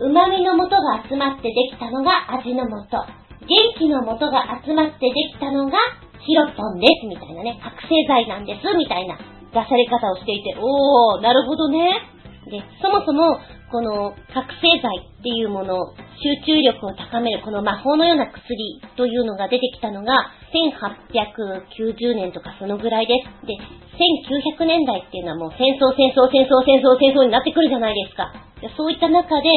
[0.00, 2.96] 旨味の素が集まってできたのが味の素。
[3.44, 3.48] 元
[3.78, 5.76] 気の素が集まってできたのが
[6.24, 7.60] ヒロポンです、みたいなね。
[7.60, 9.18] 覚醒剤なんです、みたいな
[9.52, 12.16] 出され方をしていて、おー、なるほどね。
[12.48, 13.38] で、そもそも、
[13.76, 14.88] この覚醒剤
[15.20, 23.46] っていうもの、集中力を高めるこの魔法のような薬というのが出てきたのが1890年とかそのぐらいです。
[23.46, 23.52] で、
[24.56, 28.32] 1900年代っていうのはもう戦争、戦争、戦争、戦争、戦争になってくるじゃないですか。
[28.78, 29.50] そういった中で、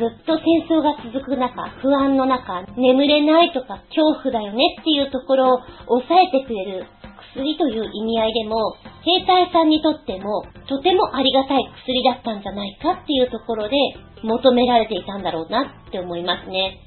[0.00, 6.86] ずっと戦争が続く中、不安の中、眠れないとか恐怖だよねっていうところを抑えてくれる
[7.34, 13.76] 薬という意味合いでも、兵隊さんにとってもとてもありがたい薬だったんじゃないかっていうところで
[14.22, 16.78] 求められていたんだろうなって思いますね。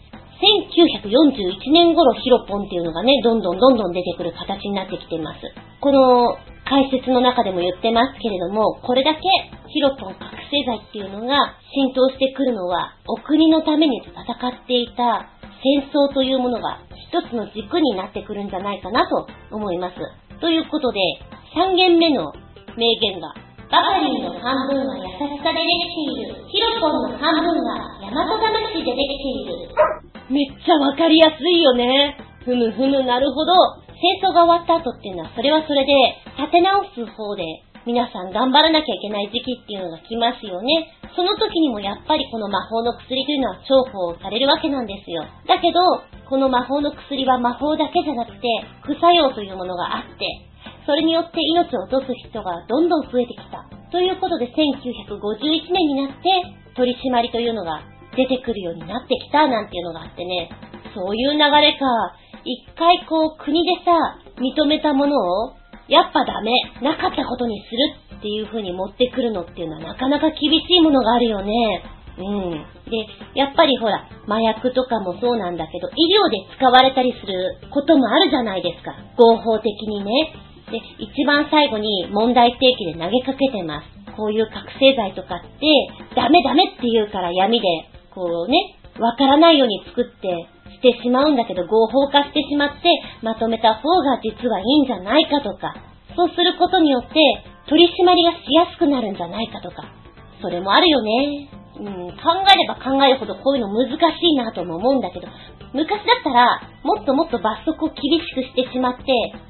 [0.41, 5.39] 1941年頃ヒロポンっていうのがね、どんどんどんどん出てくる形になってきています。
[5.79, 9.21] この解説の中でも言ってますけれども、これだけ
[9.69, 11.37] ヒロポン覚醒剤っていうのが
[11.73, 15.29] 浸透してくるのは、お国のために戦っていた
[15.61, 16.79] 戦争というものが
[17.11, 19.95] 一つの軸になってくるんじゃないかなと思います。
[20.41, 20.99] ということで、
[21.53, 22.33] 3件目の
[22.75, 23.29] 名言が、
[23.69, 26.35] バカリンの半分は優しさでできている。
[26.49, 29.69] ヒロポンの半分は大和魂でできている。
[30.33, 32.17] めっちゃわかりやすいよね。
[32.43, 33.53] ふむふむ、なるほど。
[34.01, 35.93] 戦争が終わった後っていうのは、それはそれで、
[36.41, 37.45] 立て直す方で、
[37.85, 40.89] 皆さん頑張らなきゃいけない時期っていうのが来ますよね。
[41.15, 45.25] その時にもやっぱりこの魔法の薬というのは重宝されるわけなんですよ。
[45.45, 45.81] だけど、
[46.31, 48.47] この魔法の薬は魔法だけじゃなくて、
[48.87, 50.23] 副作用というものがあって、
[50.87, 53.67] それによって命を落とす人がどんどん増えてきた。
[53.91, 56.31] ということで1951年になって
[56.77, 57.83] 取り締まりというのが
[58.15, 60.49] 出てくるようになってきたなんていうのがあってね、
[60.95, 61.83] そういう流れか。
[62.47, 63.91] 一回こう国でさ、
[64.39, 65.51] 認めたものを、
[65.89, 66.51] やっぱダメ、
[66.81, 67.75] なかったことにす
[68.15, 71.83] るっていう風に持ってくるのっていうのはなかなか厳しいものがあるよね。
[72.25, 72.51] うん。
[72.89, 78.95] で、やっぱりほら、麻薬とかもそうなんだけど、医療で使われたりすることもあるじゃないですか。
[79.17, 80.33] 合法的にね。
[80.71, 84.15] で、一番最後に問題提起で投げかけてます。
[84.15, 85.47] こういう覚醒剤とかって、
[86.15, 87.67] ダメダメって言うから闇で、
[88.13, 92.89] こうね、わからないように作ってしてしまうんだけど、合法化してしまって、
[93.21, 95.75] まとめた方が実はいいんじゃないかとか、
[96.15, 97.13] そうすることによって、
[97.67, 99.85] 取り締まりがしやすくなるんじゃないかとか、
[100.41, 101.60] それもあるよね。
[101.81, 105.27] うん、考えれば考えるほどこういうの難しいなとも思うんだけど、
[105.73, 109.03] 昔だったら、もっともっと罰則を厳しくしてしまって、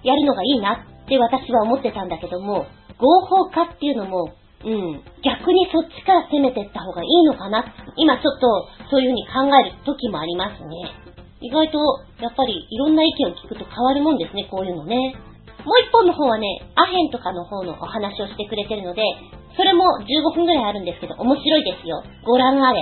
[0.03, 2.67] やるのがいいなって私は思ってたんだけども、
[2.97, 4.31] 合法化っていうのも、
[4.63, 7.65] うん、逆にそっちから攻めてった方がいいのかな。
[7.97, 8.47] 今ちょっと
[8.89, 10.93] そういう風に考える時もありますね。
[11.41, 11.79] 意外と、
[12.21, 15.15] やっぱりいろんな意見を聞くと変わるもんですね、こういうのね。
[15.65, 19.01] もう一本の方はね、アヘンとかの方のお話をしてくれてるので、
[19.55, 22.03] それも15分ぐらいあるんですけど、面白いですよ。
[22.23, 22.79] ご覧あれ。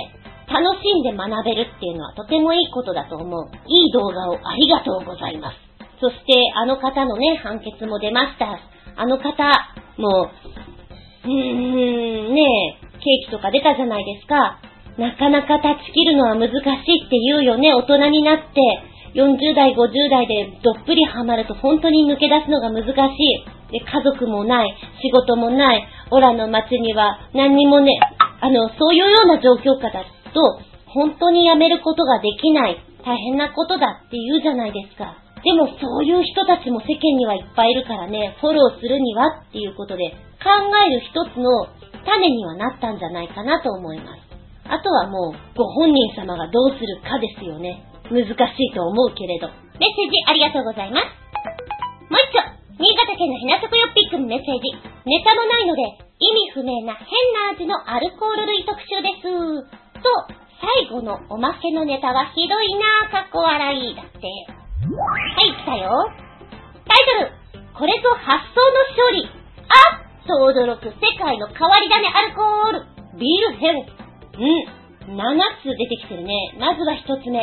[0.50, 3.50] 楽しんで学べるっていうのはとてもいいことだと思う。
[3.68, 5.56] いい動画をありがとうございます。
[6.00, 8.58] そして、あの方のね、判決も出ました。
[8.96, 9.30] あの方、
[9.96, 10.30] も
[11.26, 12.42] う、うーん、ね
[12.82, 14.58] え、ケーキとか出たじゃないですか。
[14.98, 18.44] なかなか断ち切るのは難しいって言うよね、大人になって。
[19.14, 23.72] 40代、50代でどっぷりハマると本当に抜け出すのが難しい。
[23.72, 27.92] で、家族もない、仕事もない、オラの街には何にもね、
[28.40, 35.16] あの、そういうような状況下だと、本当に辞めることができない、大変なことだって言うじゃないですか。
[35.42, 40.10] でもそういう人たちも世間にはいっぱいいるからね、フォローするにはっていうことで、
[40.42, 40.50] 考
[40.86, 41.66] える一つの
[42.04, 44.20] 種にはなったんじゃないかなと思います。
[44.68, 47.89] あとはもう、ご本人様がどうするかですよね。
[48.10, 49.48] 難しいと思うけれど。
[49.78, 51.06] メッセージありがとうございます。
[52.10, 52.42] もう一丁、
[52.82, 54.74] 新潟県のひなそこよっぴっくんメッセージ。
[55.06, 55.82] ネタもないので、
[56.18, 59.30] 意味不明な変な味のアルコール類特集です。
[60.02, 60.10] と、
[60.60, 63.94] 最後のおまけのネタはひどいなぁ、かっこ笑い。
[63.94, 64.20] だって。
[64.20, 64.32] は
[65.46, 66.10] い、来たよ。
[66.84, 69.24] タイトル、これぞ発想の勝利。
[69.70, 72.84] あっと驚く世界の変わり種アルコール。
[73.18, 73.86] ビール編。
[74.34, 74.79] うん。
[75.10, 75.18] 7
[75.62, 76.54] つ出てきてるね。
[76.58, 77.42] まずは1つ目。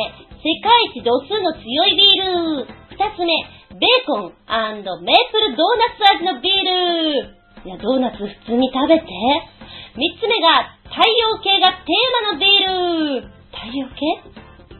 [0.64, 2.64] 界一度数の強いビール。
[2.64, 3.36] 2つ目。
[3.76, 7.36] ベーコンメープルドーナツ味のビール。
[7.64, 9.04] いや、ドーナツ普通に食べて。
[9.04, 13.28] 3つ目が太陽系がテーマのビール。
[13.52, 14.16] 太陽系？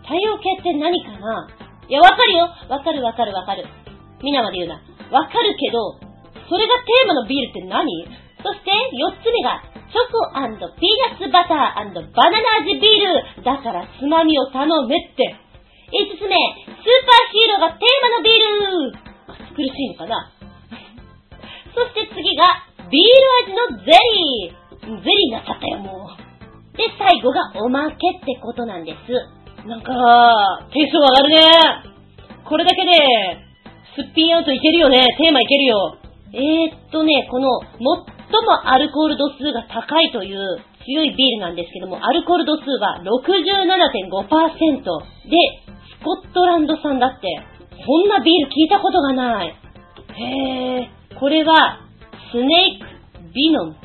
[0.02, 1.48] 太陽系って何かな？
[1.88, 2.48] いや、わかるよ。
[2.68, 3.66] わかるわかるわかる。
[4.22, 4.80] みんなまで言うな。
[5.10, 6.00] わかるけど、
[6.48, 7.84] それがテーマのビールって何？
[8.40, 10.20] そして、4つ目が、チョコ
[10.76, 13.42] ピーナッツバターバナナ味ビール。
[13.42, 15.34] だから、つまみを頼めって。
[15.88, 16.36] 5つ目、
[16.66, 19.08] スーパーヒーローがテーマのビール。
[19.56, 20.30] 苦しいのかな？
[21.74, 22.44] そして次が、
[22.90, 24.68] ビール味のゼリー。
[24.80, 26.76] ゼリーになっちゃったよ、もう。
[26.76, 29.66] で、最後がおまけってことなんです。
[29.66, 31.40] なんか、テイスト上がるね。
[32.44, 32.92] これだけで、
[33.96, 35.04] すっぴんアウトいけるよね。
[35.18, 35.96] テーマいけるよ。
[36.32, 44.84] えー、っとね、この、最もアルコール度数が高いという強いビールなんですけども、アルコール度数は67.5%
[45.28, 45.36] で、
[46.00, 47.26] スコットランド産だって、
[47.84, 49.48] こんなビール聞いたことがない。
[49.48, 51.80] へー、これは、
[52.32, 52.86] スネーク、
[53.32, 53.78] ビノン、ヘ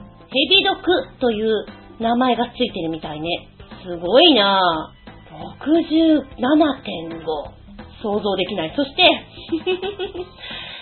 [0.50, 0.82] ビ毒
[1.20, 1.66] という
[2.00, 3.50] 名前がついてるみたいね。
[3.86, 4.94] すごいなぁ。
[5.60, 6.24] 67.5。
[8.02, 8.74] 想像できない。
[8.76, 9.04] そして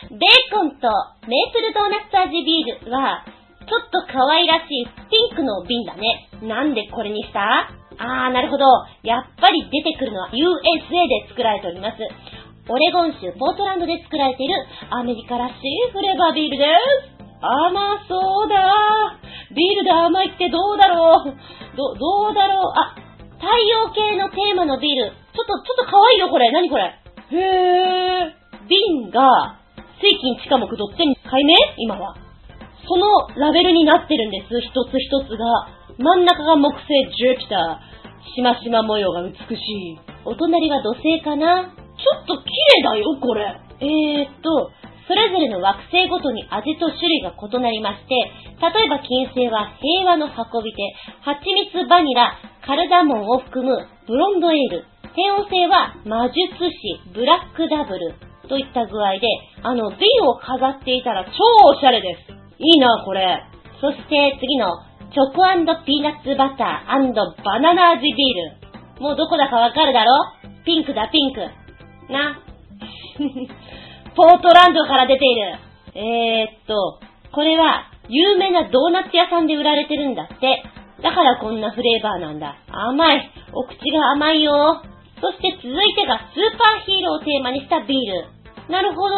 [0.10, 0.90] ベーコンと
[1.28, 3.24] メープルドーナツ味ビールは、
[3.68, 6.30] ちょっと可愛らしいピンクの瓶だね。
[6.44, 7.70] なんでこれにした？
[7.98, 8.66] あー、なるほど。
[9.04, 11.98] やっぱり出てくるのは USA で作られております。
[12.70, 14.56] オレゴン州ポートランドで作られている
[14.90, 16.66] アメリカらしいフレーバービールで
[17.18, 17.22] す。
[17.42, 19.18] 甘そうだ
[19.56, 21.34] ビールで甘いってどうだろう
[21.76, 22.96] ど、どうだろうあ、
[23.42, 25.12] 太陽系のテーマのビール。
[25.12, 26.52] ちょっと、ちょっと可愛いよこれ。
[26.52, 26.84] 何これ？
[26.86, 28.68] へー。
[28.68, 29.58] 瓶が、
[30.00, 32.16] 水金地下木ドッテン解明今は。
[32.88, 33.06] その
[33.40, 34.60] ラベルになってるんです。
[34.60, 35.46] 一つ一つが。
[35.98, 37.92] 真ん中が木星ジュピター。
[38.36, 40.00] しましま模様が美しい。
[40.26, 43.60] お隣は土星かなちょっと綺麗だよ、これ。
[43.82, 44.72] えーっと、
[45.08, 48.16] それぞれの惑星ごとに味と種類が異なりまして、
[48.62, 50.82] 例えば金星は平和の運び手、
[51.22, 56.38] 蜂蜜バニラ、カルダモンを含むブロンドエール、天王星は魔術
[56.70, 58.16] 師、ブラックダブル
[58.48, 59.28] といった具合で、
[59.64, 61.32] あの、瓶を飾っていたら超
[61.68, 62.41] おしゃれです。
[62.64, 63.44] いいな、これ。
[63.82, 64.78] そして次の、
[65.12, 65.42] チョコ
[65.84, 69.02] ピーナッツバターバナナ味ビール。
[69.02, 70.12] もうどこだかわかるだろ？
[70.64, 71.42] ピンクだ、ピンク。
[72.10, 72.40] な。
[74.16, 75.56] ポートランドから出ている。
[75.96, 77.00] えー、っと、
[77.34, 80.64] これは有名なドーナツ屋さんで売られてるんだって。
[81.02, 82.58] だからこんなフレーバーなんだ。
[82.72, 83.32] 甘い。
[83.54, 84.82] お口が甘いよ。
[85.20, 88.28] そして続いてがスーパーヒーローをテーマにしたビール。
[88.72, 89.16] なるほど。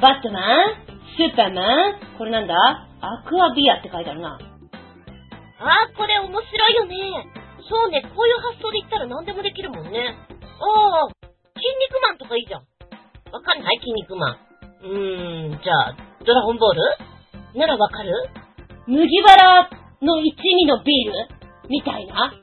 [0.00, 0.95] バットマン？
[1.16, 1.64] スーパーマ
[1.96, 2.18] ン？
[2.18, 2.54] これなんだ？
[3.00, 4.36] アクアビアって書いてあるな。
[4.36, 7.24] あー、これ面白いよね。
[7.64, 10.14] そうね、こういう発想で言ったら何でもできるもんね。
[10.60, 11.08] ああ、
[11.56, 12.60] 筋肉マンとかいいじゃん。
[13.32, 13.80] わかんない？
[13.80, 14.36] 筋肉マン。
[14.84, 17.58] うーん、じゃあ、ドラゴンボール？
[17.58, 18.12] ならわかる？
[18.86, 19.70] 麦わら
[20.02, 21.28] の一味のビール？
[21.70, 22.34] みたいな？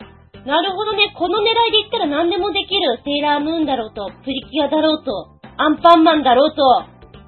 [0.46, 1.14] なるほどね。
[1.16, 2.98] この狙いで言ったら何でもできる。
[3.06, 6.64] セーラームーンだろうと、プリキュアだろうと、アンパンマンだろうと、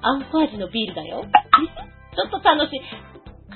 [0.06, 1.24] アンコ味のビールだよ。
[2.14, 2.80] ちょっと楽しい。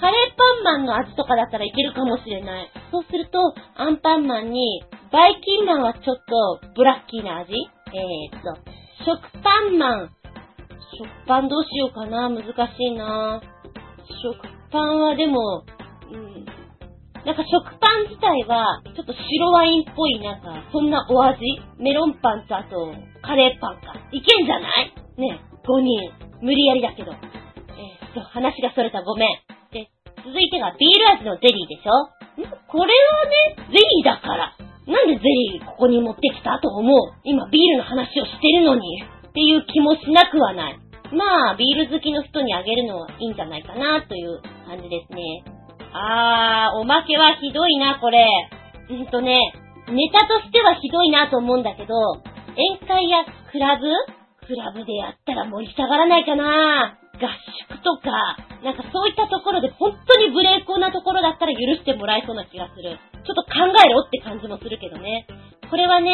[0.00, 2.70] カレーパンマンの味とかだったらいけるかもしれない。
[2.90, 3.38] そうすると、
[3.76, 4.82] アンパンマンに、
[5.12, 6.16] バイキンマンはちょっ
[6.60, 8.60] とブラッキーな味えー、っと、
[9.04, 10.10] 食パンマン。
[10.98, 13.40] 食パンどうしようかな難しいな
[14.22, 14.36] 食
[14.72, 15.64] パンはでも、
[16.10, 16.44] うん。
[17.24, 21.44] なんか食パン自体は、ちょっと白ワインっぽい、なんか、そんなお味
[21.78, 22.92] メロンパンとあと、
[23.22, 23.94] カレーパンか。
[24.10, 24.92] いけんじゃない？
[25.18, 26.12] ね、5人。
[26.40, 27.12] 無理やりだけど。
[27.12, 29.28] えー、っと、話がそれたごめん。
[29.72, 29.88] で、
[30.24, 31.92] 続いてがビール味のゼリーでしょ
[32.40, 32.48] ん？
[32.68, 32.94] これ
[33.56, 34.56] はね、ゼリーだから。
[34.86, 37.12] なんでゼリーここに持ってきたと思う？
[37.24, 39.04] 今ビールの話をしてるのに。
[39.30, 40.78] っていう気もしなくはない。
[41.12, 45.44] まあ、ビール好きの人にあげるのはいいんじゃないかなという感じですね。
[45.92, 48.26] あー、おまけはひどいな、これ。
[48.90, 49.52] うんとね、
[49.88, 51.94] ネタとしてはひどいなと思うんだけど、
[52.78, 53.86] 宴会やクラブ
[54.50, 57.30] クラブでやったら盛り下がらないかな合
[57.70, 58.10] 宿とか、
[58.66, 62.98] なんかそういったところで本当にブレーコーなところだったら許してもらえそうな気がする。
[63.22, 65.26] ちょっと考えろって感じもするけどね。
[65.70, 66.10] これはね、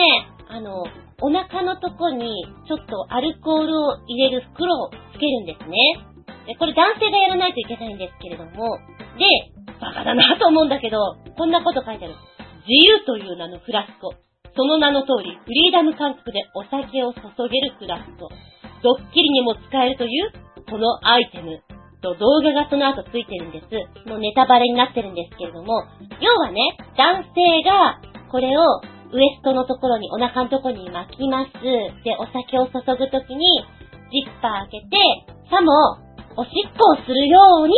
[0.48, 0.84] あの、
[1.22, 6.04] お腹のとこにちょっとアルコールを入れる袋をつけるんですね。
[6.44, 8.76] で、これ男性がやらないといけないんですけれども、
[9.16, 9.24] で、
[9.80, 10.98] バカだなと思うんだけど、
[11.38, 12.14] こんなこと書いてある。
[12.68, 14.12] 自由という名のフラスコ。
[14.56, 18.28] その名の通り、フリーダム感覚でお酒を注げるフラスコ。
[18.82, 20.32] ドッキリにも使えるという、
[20.70, 21.60] このアイテム。
[22.02, 24.08] と動画がその後ついてるんです。
[24.08, 25.84] もうネタバレになってるんですけれども、
[26.20, 28.00] 要はね、男性が
[28.30, 28.62] これを
[29.12, 31.52] ウエストのところに、お腹のところに巻きます。
[32.04, 33.46] で、お酒を注ぐときに、
[34.10, 34.96] ジッパー開けて、
[35.50, 35.72] さも、
[36.36, 37.74] おしっこをするように、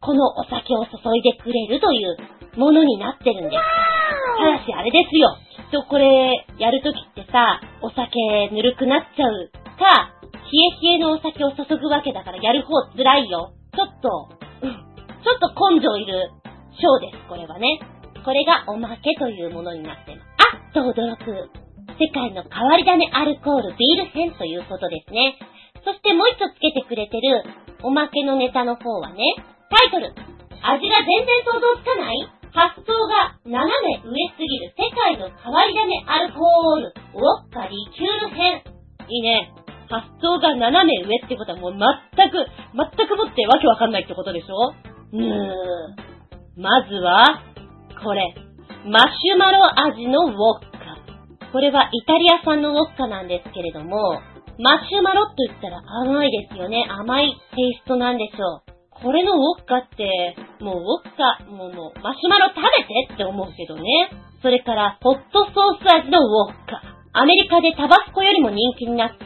[0.00, 2.16] このお酒を注いでくれるという
[2.58, 3.56] ものになってるんです。
[4.38, 5.36] ただしあれですよ。
[5.74, 8.06] きっとこれ、やるときってさ、お酒
[8.54, 13.50] ぬるくなっちゃうか、冷え冷えのお酒を注ぐわけだからやる方辛いよ。
[13.74, 14.30] ちょっと、
[14.62, 16.30] うん、ちょっと根性いる
[16.78, 17.80] ショーです、これはね。
[18.24, 20.22] これがおまけというものになってます。
[20.54, 21.50] あっと驚く。
[21.98, 25.34] 世界の変わり種アルコールビール編ということですね。
[25.84, 27.42] そしてもう一つつけてくれてる
[27.82, 29.18] おまけのネタの方はね、
[29.70, 30.14] タイトル。
[30.62, 32.33] 味が全然想像つかない？
[32.54, 38.62] 発想が斜め上すぎる世界の変わり種アルコールウォッカリキュール編。
[39.10, 39.52] いいね。
[39.90, 41.72] 発想が斜め上ってことはもう
[42.16, 44.72] 全く、全くもってわけわかんないってことでしょ？
[45.12, 46.62] うーん。
[46.62, 47.42] まずは、
[48.02, 48.34] これ。
[48.86, 51.50] マシュマロ味のウォッカ。
[51.52, 54.20] これはイタリア産のウォッカなんですけれども、
[54.58, 56.86] マシュマロと言ったら甘いですよね。
[56.88, 58.73] 甘いテイストなんでしょう。
[59.04, 60.34] これのウォッカって、
[60.64, 64.08] もうウォッカ、もうもう、マシュマロ食べてって思うけどね。
[64.40, 66.80] それから、ホットソース味のウォッカ。
[67.12, 69.24] アメリカでタバスコよりも人気になって、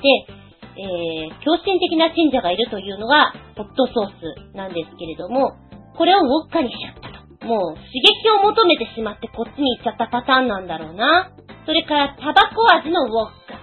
[0.74, 5.54] えー、狂信的な信者がいるというのが、ホットソースなんですけれども、
[5.96, 7.46] これをウォッカにしちゃったと。
[7.46, 11.30] もう、刺激を求めてしまってこっちに行っちゃったパターンなんだろうな。
[11.66, 13.62] それから、タバコ味のウォッカ。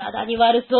[0.00, 0.76] 体に悪そ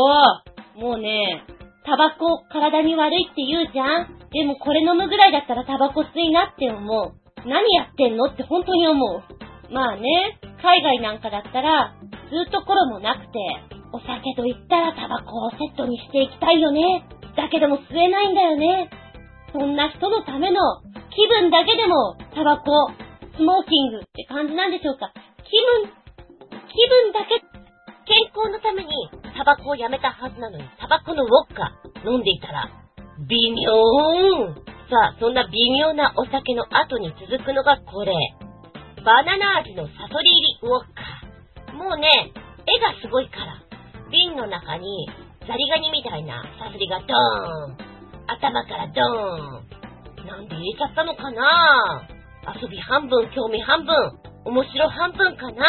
[0.76, 0.80] う。
[0.80, 1.44] もうね、
[1.86, 7.14] タバコ体に悪いって言うじゃんでもこれ飲むぐらいだったらタバコ吸いなって思う。
[7.48, 9.22] 何やってんのって本当に思う。
[9.72, 11.94] まあね、海外なんかだったら、
[12.30, 13.38] 吸うところもなくて、
[13.92, 17.06] お酒と言ったらタバコをセットにしていきたいよね。
[17.36, 18.90] だけども吸えないんだよね。
[19.52, 20.60] そんな人のための
[21.14, 22.90] 気分だけでもタバコ、
[23.36, 25.12] スモーキングって感じなんでしょうか。
[25.44, 25.88] 気分、
[26.66, 27.55] 気分だけ
[28.06, 28.90] 健康のために
[29.36, 31.74] タバコをやめたはずなのに、タバコのウォッカ
[32.08, 32.70] 飲んでいたら、
[33.26, 34.54] 微妙
[34.88, 38.12] さあ、そんな微妙なお酒の後に続くのがこれ。
[39.04, 41.74] バナナ味のサソリ入りウォッカ。
[41.74, 42.32] もうね、
[42.66, 43.62] 絵がすごいから。
[44.10, 45.08] 瓶の中に
[45.46, 47.76] ザリガニみたいなサソリがドーン。
[48.28, 50.26] 頭からドーン。
[50.26, 52.08] なんで入れちゃったのかな？
[52.60, 53.94] 遊び半分、興味半分、
[54.44, 55.64] 面白半分かな？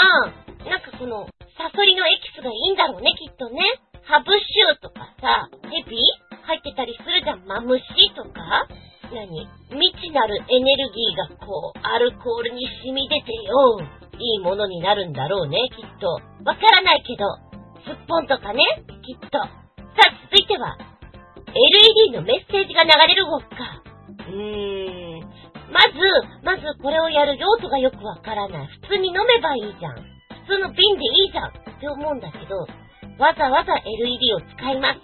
[0.65, 1.27] なんかこの
[1.57, 3.59] サソリのエキスがいいんだろうね、きっとね。
[4.05, 5.97] ハブ臭とかさ、ヘビ
[6.31, 7.45] 入ってたりするじゃん。
[7.45, 7.85] マムシ
[8.15, 8.69] とか？
[9.11, 9.27] 何？
[9.73, 13.81] 未知なるエネルギーがこう、アルコールに染み出てよ。
[14.19, 16.07] いいものになるんだろうね、きっと。
[16.45, 17.25] わからないけど、
[17.85, 18.63] すっぽんとかね、
[19.05, 19.37] きっと。
[19.37, 20.77] さあ、続いては、
[22.07, 23.81] LED のメッセージが流れるウォッカ。
[24.29, 25.21] うーん。
[25.71, 25.99] まず、
[26.43, 28.67] まずこれをやる用途がよくわからない。
[28.67, 30.16] 普通に飲めばいいじゃん。
[30.47, 32.55] 普通の瓶でいいじゃんって思うんだけど、
[33.19, 35.03] わざわざ LED を使います。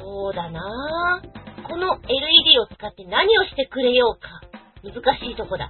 [0.00, 1.68] そうだなぁ。
[1.68, 4.40] この LED を使って何をしてくれようか。
[4.80, 5.68] 難しいとこだ。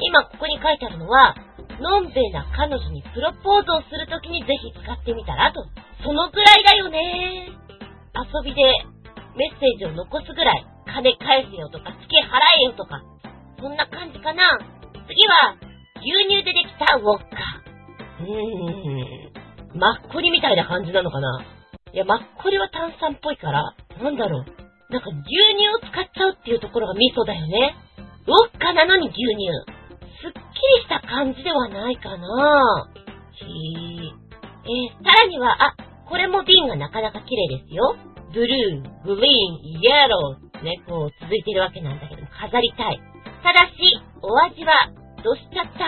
[0.00, 1.36] 今ここに書いてあるのは、
[1.78, 5.60] のんべえな彼女にプロポーズをするときにぜひ使ってみたらと。
[6.02, 7.52] そのぐらいだよね
[8.14, 8.62] 遊びで
[9.36, 13.02] メッセージを残すぐらい、金返せよとか、月払えよとか、
[13.60, 14.58] そんな感じかな。
[15.06, 15.54] 次は、
[16.00, 17.67] 牛乳でできたウォッカ。
[18.20, 19.78] うーん。
[19.78, 21.44] マッコリみたいな感じなのかな？
[21.92, 24.44] いや、マッコリは炭酸っぽいから、なんだろう。
[24.92, 25.24] なんか牛
[25.56, 27.76] 乳を使っちゃうっていうところがミソだよね。
[28.26, 29.48] ウォッカなのに牛乳。
[30.20, 30.42] すっきり
[30.82, 32.90] した感じではないかな
[33.32, 33.48] ひー。
[34.10, 35.76] えー、さらには、あ、
[36.08, 37.96] これも瓶がなかなか綺麗ですよ。
[38.32, 43.00] ブルー、グリーン、イエローね、こう続いてるわけなんだけど飾りたい。
[43.42, 43.72] ただし、
[44.20, 44.72] お味は、
[45.22, 45.84] どしちゃった？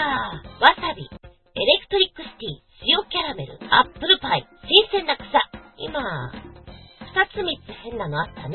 [0.64, 1.10] わさび、
[1.50, 5.26] エレクトリックシティ、塩キャラメル、アップルパイ、新鮮な草。
[5.82, 5.98] 今、
[7.10, 8.54] 二つ三つ変なのあったね。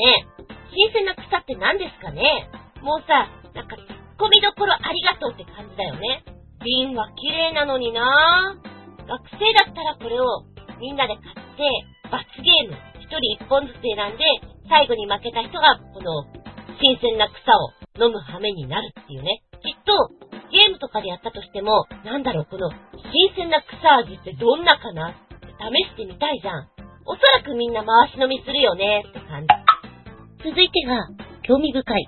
[0.72, 2.48] 新鮮な草って何ですかね
[2.80, 6.24] もうさ、なんか突っ込みどころありがとうって感じだよね。
[6.64, 8.56] 瓶は綺麗なのにな
[9.04, 10.48] 学生だったらこれを
[10.80, 11.68] みんなで買って、
[12.08, 14.24] 罰ゲーム、一人一本ずつ選んで、
[14.72, 16.24] 最後に負けた人がこの
[16.80, 19.44] 新鮮な草を飲む羽目になるっていうね。
[19.60, 20.25] きっと、
[20.56, 23.76] ゲームとかでやったとしても、なんだろう、この新鮮な草
[24.08, 25.12] 味ってどんなかな？
[25.12, 26.70] って試してみたいじゃん。
[27.06, 30.50] おそらくみんな回し飲みするよねって感じ。
[30.50, 31.08] 続いてが、
[31.44, 32.08] 興味深い。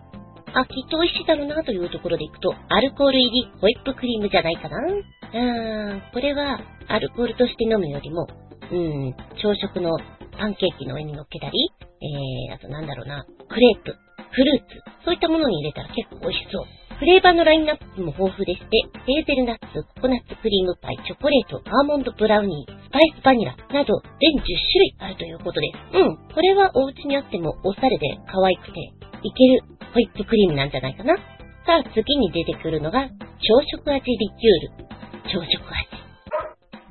[0.55, 4.77] あ、きっと美味しいだろうなというところでいくと、アルコール入りホイップクリームじゃないかな。
[4.79, 8.27] うーん、これは、アルコールとして飲むよりも、
[8.71, 9.99] うん、朝食の
[10.39, 13.93] パンケーキの上に乗っけたり、えー、あとなんだろうな、クレープ、
[14.31, 16.65] フルーツ、そういったものに入れたら結構美味しそう。
[16.97, 18.65] フレーバーのラインナップも豊富でして、
[19.05, 25.93] ヘーゼルナッツ、ココナッツクリームパイ、チョコレート、アーモンドブラウニー、スパイスバニラなど、全10種類あるということです。
[25.93, 26.17] うん。
[26.33, 28.81] これはお家にあってもおしゃれで可愛くて、
[29.21, 31.13] いけるホイップクリームなんじゃないかな。
[31.69, 34.89] さあ、次に出てくるのが、朝食味リキュール。
[35.29, 35.85] 朝食味。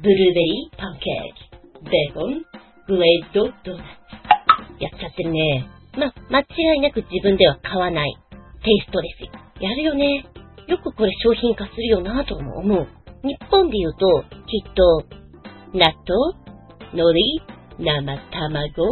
[0.02, 2.46] ブルーベリーパンケーキ、ベーコン、
[2.86, 4.84] グレードドーナツ。
[4.84, 5.66] やっちゃってるね。
[5.98, 8.16] ま、間違いなく自分では買わない
[8.66, 9.30] テイストですよ。
[9.62, 10.26] やるよね。
[10.66, 12.88] よくこれ商品化するよなぁとも思う。
[13.22, 15.06] 日本で言うと、きっと、
[15.72, 16.34] 納豆、
[16.92, 18.82] 海苔、生卵、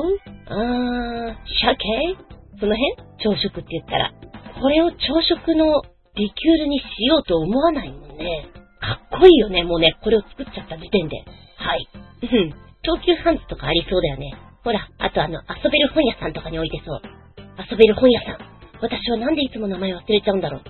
[0.47, 2.15] あー、鮭
[2.61, 2.95] その辺？
[3.19, 4.13] 朝食って言ったら。
[4.63, 5.83] これを朝食の
[6.15, 8.47] リキュールにしようと思わないもんね。
[8.81, 11.17] かっこいいよね、もうね、これを作っちゃった時点で。
[11.59, 11.89] はい。
[12.23, 12.29] うん。
[12.83, 14.37] 東急ハンズとかありそうだよね。
[14.63, 17.03] ほら、あとあの、遊べる本屋さんとかに置いてそう。
[17.69, 18.54] 遊べる本屋さん。
[18.85, 20.63] 私はなんでいつも名前忘れちゃうんだろう。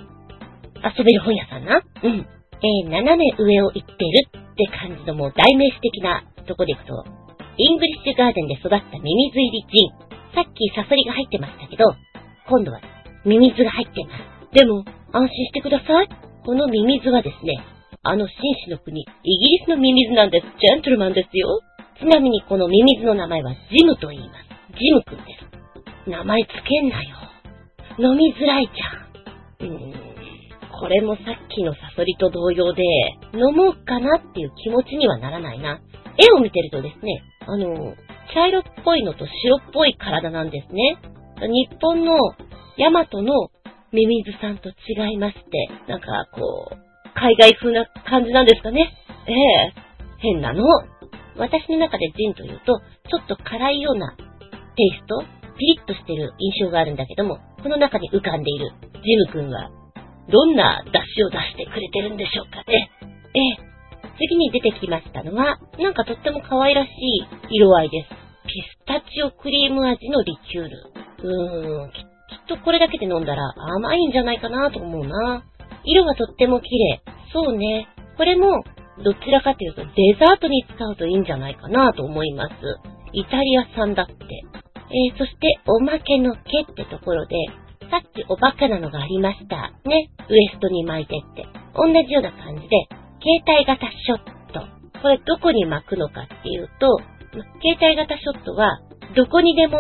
[0.87, 1.83] 遊べる本屋さんな。
[1.83, 2.23] うん。
[2.23, 6.95] えー、斜め上を行ってるって感じのもう代名詞的なとこでいくと、
[7.59, 9.91] イングリッシュガーデンで育ったミミズ入りジン。
[10.31, 11.91] さっきサソリが入ってましたけど、
[12.47, 12.81] 今度は
[13.27, 14.55] ミミズが入ってます。
[14.55, 16.09] でも、安心してください。
[16.47, 17.59] このミミズはですね、
[18.05, 20.47] あの紳士の国、イギリスのミミズなんです。
[20.47, 21.49] ジェントルマンですよ。
[21.99, 24.55] ちなみにこのミミズの名前はジムと言います。
[24.79, 26.09] ジムくんです。
[26.09, 27.34] 名前つけんなよ。
[27.99, 29.71] 飲みづらいじゃん。
[29.71, 29.95] うん。
[30.81, 32.83] これもさっきのサソリと同様で、
[33.33, 35.81] 飲もうかなっていう気持ちにはならないな。
[36.19, 37.95] 絵を見てるとですね、あの、
[38.35, 40.99] 茶色っぽいのと白っぽい体なんですね。
[41.41, 42.17] 日本の
[42.77, 43.51] ヤマトの
[43.93, 45.43] ミミズさんと違いまして、
[45.89, 48.93] なんかこう、海外風な感じなんですかね。
[49.27, 49.75] ええ
[50.19, 50.65] 変なの。
[51.37, 54.25] 私の中でジンというと、ちょっと辛いようなテ
[54.83, 55.23] イスト、
[55.59, 58.73] ピリッとしてる印象があるんだけども、この中に浮かんでいる
[59.05, 59.71] ジム君は、
[60.29, 62.91] どんな出汁を出してくれてるんでしょうかね。
[63.35, 63.75] ええ。
[64.19, 68.09] 次に出てきましたのは、なんかとっても可愛らしい色合いです。
[68.47, 70.93] ピスタチオクリーム味のリキュール。
[71.23, 71.97] うーん、きっ
[72.49, 75.45] とこれだけで飲んだら甘いんじゃないかなと思うな。
[75.85, 77.03] 色がとっても綺麗。
[77.33, 77.89] そうね。
[78.17, 78.63] これも、
[79.03, 82.55] どちらかというとデザートに使うといいんじゃないかなと思います。
[83.13, 84.15] イタリア産だって。
[84.95, 87.35] えー、そしておまけの毛ってところで、
[87.91, 89.75] さっきおバカなのがありました。
[89.85, 90.11] ね。
[90.31, 91.47] ウエストに巻いてって。
[91.75, 92.69] 同じような感じで、
[93.19, 94.19] 携帯型ショッ
[94.55, 94.63] ト。
[95.03, 96.99] これどこに巻くのかっていうと、
[97.61, 98.81] 携帯型ショットは、
[99.17, 99.79] どこにでも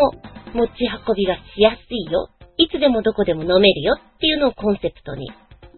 [0.52, 2.28] 持ち運びがしやすいよ。
[2.56, 5.30] いつでもどこでも飲めるよっていうのをコンセプトに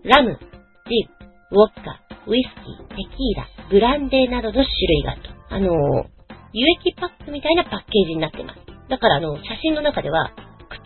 [0.05, 1.09] ラム、ジン、
[1.53, 5.55] ウォッカ、ウイスキー、テキーラ、ブランデーなどの種類があと。
[5.55, 6.16] あの
[6.53, 8.61] 有液パックみたいなパッケージになってます。
[8.89, 10.33] だからあの、写真の中では、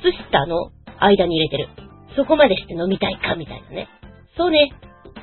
[0.00, 1.68] 靴下の間に入れてる。
[2.16, 3.88] そこまでして飲みたいかみたいなね。
[4.36, 4.72] そうね、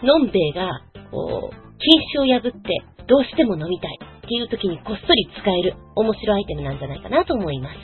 [0.03, 0.81] のんべえが、
[1.11, 7.75] こう、禁止を破って、どうしても飲みたいっていう時にこっそり使える面白いアイテムなんじゃないかなと思います。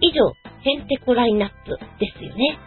[0.00, 0.20] 以上、
[0.60, 2.58] ヘンテコラインナップですよね。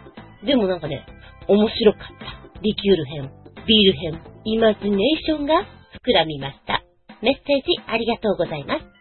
[0.44, 1.06] でもなんかね、
[1.46, 2.60] 面白かった。
[2.62, 3.30] リキュール編、
[3.66, 6.82] ビール編、イマジネーションが膨らみました。
[7.22, 8.99] メッセージありがとうございます。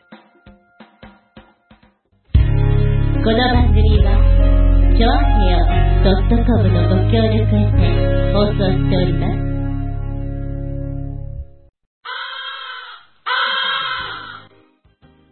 [3.29, 4.09] この番組は、
[4.97, 5.61] ちょあへよ
[6.01, 7.85] .com のご協力へて
[8.33, 9.37] 放送しております。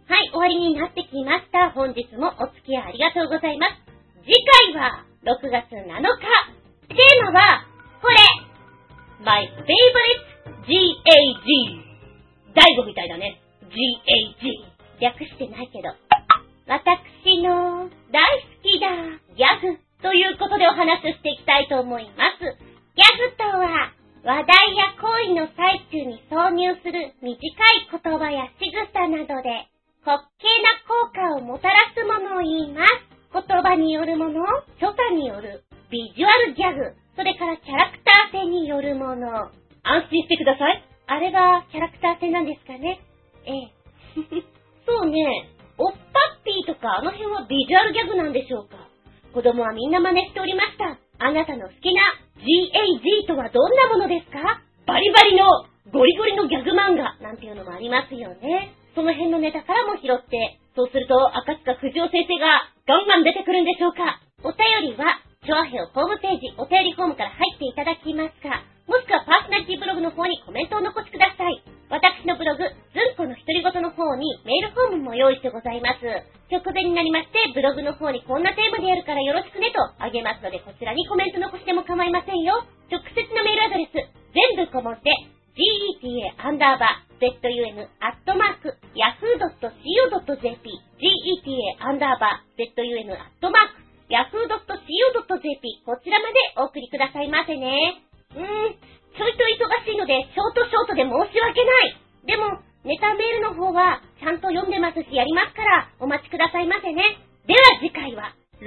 [0.06, 1.72] はい、終わりになってきました。
[1.72, 3.74] 本日もお付き合いありがとうございます。
[4.22, 4.30] 次
[4.70, 5.90] 回は6月7日。
[5.90, 7.66] テーマは
[8.00, 8.14] これ
[9.26, 10.22] !My favorite
[10.70, 11.02] GAG!
[12.54, 13.40] 大悟みたいだね。
[13.66, 14.54] GAG!
[15.00, 16.07] 略してないけど。
[16.68, 18.92] 私の大好きだ
[19.32, 22.44] ギャグということでお話ししていきたいと思います。
[22.44, 29.64] ギャグとは、話題や行為の最中に挿入する短い言葉や仕草などで
[30.04, 33.08] 滑稽な効果をもたらすものを言います。
[33.32, 34.44] 言葉によるもの、
[34.76, 39.48] 所作によるビジュアルギャグ、それからキャラクター性によるもの。
[39.84, 40.84] 安心してください。
[41.06, 43.00] あれがキャラクター性なんですかね？
[43.46, 44.44] ええ。
[44.84, 45.48] そうね。
[45.78, 48.76] おっぱっぴーとかあの辺はビジュアルギャグなんでしょうか？
[49.32, 50.98] 子供はみんな真似しておりました。
[51.20, 52.02] あなたの好きな
[52.38, 54.62] GAG とはどんなものですか？
[54.86, 55.46] バリバリの
[55.92, 58.74] ゴリゴリのギャグ漫画なんていうのもありますよね。
[58.94, 64.20] その辺のネタからも拾って、そうすると赤塚不二夫先生がガンガン出てくるんでしょうか？
[64.42, 71.60] お便りは、チョアヘオホームページ、お便りフォームから入っていただきますか、もしくはパーソナリティブログの方にコメントを残してください。
[71.92, 76.04] 私のブログ、ズンコの独り言の方にメールフォームも用意してございます。
[76.48, 82.64] 直前になりまして、ブログの方にこんなテーマでやるからよろしくねとあげますので、こちらにコメント残しても構いませんよ。
[82.88, 83.92] 直接のメールアドレス、
[84.56, 85.12] 全部小文字で、
[85.58, 90.64] geta アンダーバー zun アットマーク yahoo.co.jp
[90.96, 98.07] geta アンダーバー zun アットマーク yahoo.co.jp こちらまでお送りくださいませね。
[98.34, 101.96] うーん、ちょいと忙しいので、ショートショートで申し訳ない。
[102.26, 107.02] でも、ネタメールの方は、ちゃんと読んでますし、やりますから、お待ちくださいませね。
[107.46, 108.66] では次回は、6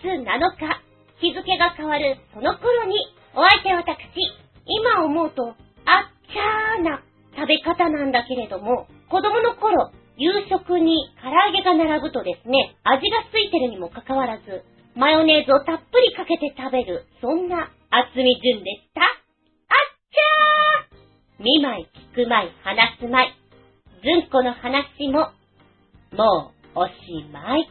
[0.00, 0.80] 月7日、
[1.20, 2.96] 日付が変わるその頃に、
[3.34, 3.98] お相手私、
[4.66, 7.02] 今思うと、あっちゃーな
[7.36, 14.64] 食べ方なんだけれども、子供の頃、夕食に唐揚げが並ぶとですね、味がついてるにもかかわらず、
[14.94, 19.00] マヨネーズをたっぷりかけて食べる、そんな厚み順でした。
[19.02, 19.08] あっ
[20.10, 23.32] ちゃー見舞い、聞く舞い、話す舞い。
[24.00, 25.32] ずんこの話も、
[26.16, 26.92] もうおし
[27.32, 27.68] まい。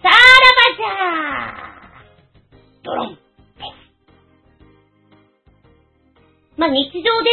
[0.00, 3.18] さらばじゃードロン
[6.56, 7.30] まあ、日常で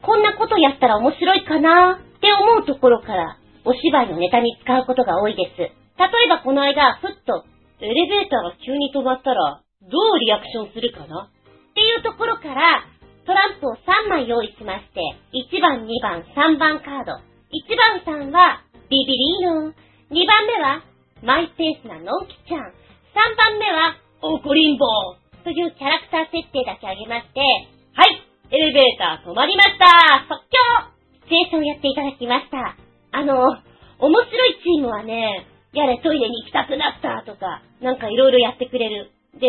[0.00, 5.58] こんなことやったら面白いかなって思うところからお芝居のネタに使うことが多いです。
[5.58, 7.44] 例えばこの間、ふっと
[7.80, 11.28] エレベーターが急に止まったらどうリアクションするかな？
[11.28, 12.84] っていうところから
[13.26, 15.00] トランプを3枚用意しまして、
[15.32, 17.12] 1番、2番、3番カード。
[17.16, 19.72] 1番さんはビビリーノ。
[20.12, 20.82] 2番目は
[21.22, 22.60] マイペースなのんきちゃん。
[22.60, 32.83] 3番目はオコリンボーというキャラクター設定だけあげまして、はい、エレベーター止まりました即興シチュエーションやっていただきました。
[33.14, 33.38] あの、
[34.02, 39.12] 面白いチームはね、やれトイレに行きたくなったとか、なんかいろいろやってくれる。
[39.38, 39.46] で、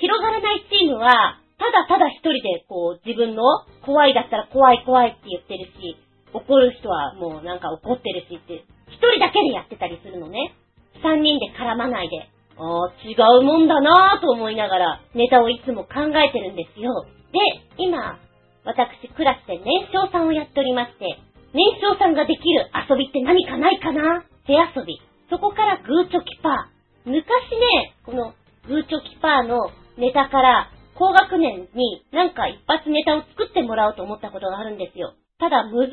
[0.00, 3.42] 広がらないチームは、ただただ一人でこう自分の
[3.84, 5.96] 怖いだったら怖い怖いって言ってるし、
[6.32, 10.56] 怒る人はもうなんか怒ってるしって、一人だけでやってたりするのね。
[11.02, 12.24] 三人で絡まないで。
[12.56, 17.04] ああ、違うもんだなぁと思いながら、ネタをいつも考えてるんですよ。
[17.32, 17.38] で、
[17.76, 18.18] 今、
[18.64, 21.18] 私、クラスで年少さんをやっておりまして、
[21.54, 24.26] 年少さんができる遊びって何かないかな？
[24.44, 25.00] 手遊び。
[25.30, 27.08] そこからグーチョキパー。
[27.08, 28.34] 昔ね、この
[28.66, 35.14] グーチョキパーのネタから高学年になんか一発ネタを作ってもらおうと思ったことがあるんですよ。
[35.38, 35.92] ただ難し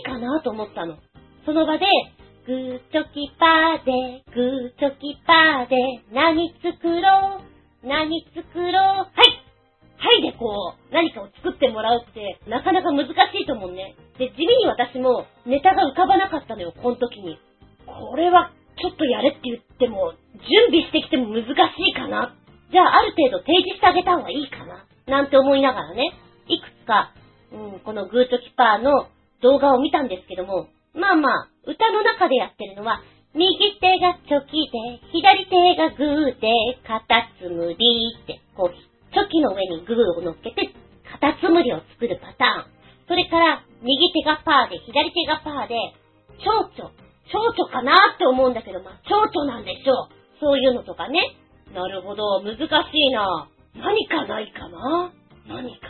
[0.00, 0.96] いかなと思ったの。
[1.44, 1.86] その場で、
[2.46, 5.76] グーチョキパーで、グーチョキパーで、
[6.12, 7.40] 何作ろ
[7.82, 7.86] う？
[7.86, 8.72] 何作ろう？
[8.72, 9.49] はい
[10.00, 13.94] はいでこう、何かを作ってもらうって、なかなか難しいと思うね。
[14.16, 17.38] で、地味に私もネタが浮かばなかったのよ、この時に。
[17.84, 18.50] これは、
[18.80, 21.52] ちょっとやれって言っても、準備してきても難し
[21.84, 22.34] いかな。
[22.72, 24.86] じゃあ、ある程度提示してあげた方がいいかな。
[25.06, 26.16] なんて思いながらね、
[26.48, 27.12] いくつか、
[27.52, 29.08] うん、このグーチョキパーの
[29.42, 33.02] 動画を見たんですけども、まあまあ、歌の中でやってるのは、
[33.34, 36.48] 右手がチョキで、左手がグーで、
[36.86, 37.76] カタツムリ
[38.22, 40.70] って、こう、チョキの上にグーを乗っけて、
[41.10, 43.08] カタツムリを作るパターン。
[43.08, 45.74] それから、右手がパーで、左手がパーで、
[46.44, 46.92] 蝶々。
[47.30, 50.08] 蝶々かなって思うんだけど、まあ、蝶々なんでしょう。
[50.40, 51.20] そういうのとかね。
[51.74, 53.48] なるほど、難しいな。
[53.76, 55.12] 何かないかな？
[55.46, 55.86] 何か。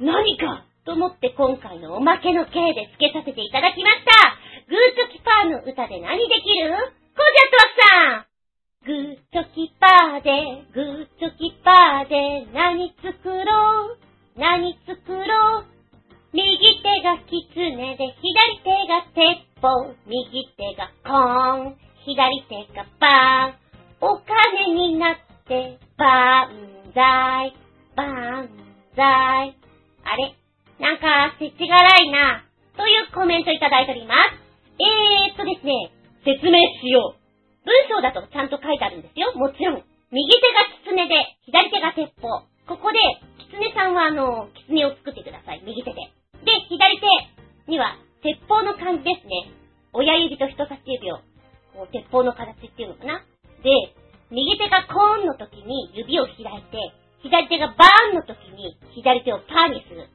[0.00, 4.10] 何かと思って今回のおまけの刑で付けさせていただきました。
[4.66, 6.70] グーチョキパーの歌で何できる？
[6.70, 8.31] コジャトワさん
[8.84, 13.98] グーチョキパーで、グーチョキパーで、何作ろう？
[14.36, 15.64] 何作ろう？
[16.32, 27.54] 右手がキツネで、左手が鉄砲、右手がコーン、左手がパーン、お金になって、バンザイ、
[27.94, 28.02] バ
[28.42, 28.48] ン
[28.96, 29.56] ザイ。
[30.04, 30.34] あれ？
[30.80, 32.42] なんか、せちがらいな、
[32.76, 34.18] というコメントいただいております。
[34.80, 35.92] えーっとですね、
[36.24, 37.21] 説明しよう。
[37.64, 39.32] 文章だとちゃんと書いてあるんですよ。
[39.34, 39.82] もちろん。
[40.10, 41.14] 右手が狐で、
[41.46, 42.28] 左手が鉄砲。
[42.68, 42.98] ここで、
[43.38, 45.62] 狐さんはあの、狐を作ってください。
[45.64, 45.96] 右手で。
[46.44, 47.06] で、左手
[47.70, 49.50] には、鉄砲の感じですね。
[49.92, 51.18] 親指と人差し指を、
[51.74, 53.24] こう、鉄砲の形っていうのかな。
[53.62, 53.70] で、
[54.30, 56.76] 右手がコーンの時に指を開いて、
[57.22, 60.08] 左手がバーンの時に左手をパーにする。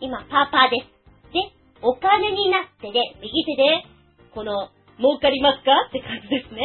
[0.00, 1.32] 今、パーパーです。
[1.32, 1.40] で、
[1.80, 3.84] お金になってで、右手で、
[4.34, 5.72] この、儲かりますか？
[5.88, 6.60] って感じですね。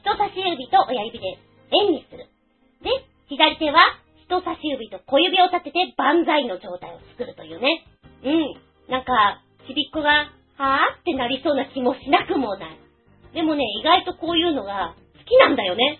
[0.00, 1.38] 人差し指と親指で
[1.86, 2.28] 円にする。
[2.82, 2.90] で、
[3.28, 3.80] 左手は
[4.24, 7.84] 人差し指と小指を立てて万歳の状態を作るというね。
[8.24, 8.90] うん。
[8.90, 12.78] なんか、ちびっこがはぁってなりそうな気もしなくもない。
[13.34, 15.98] でもね、意外とこういうのが好きなんだよね。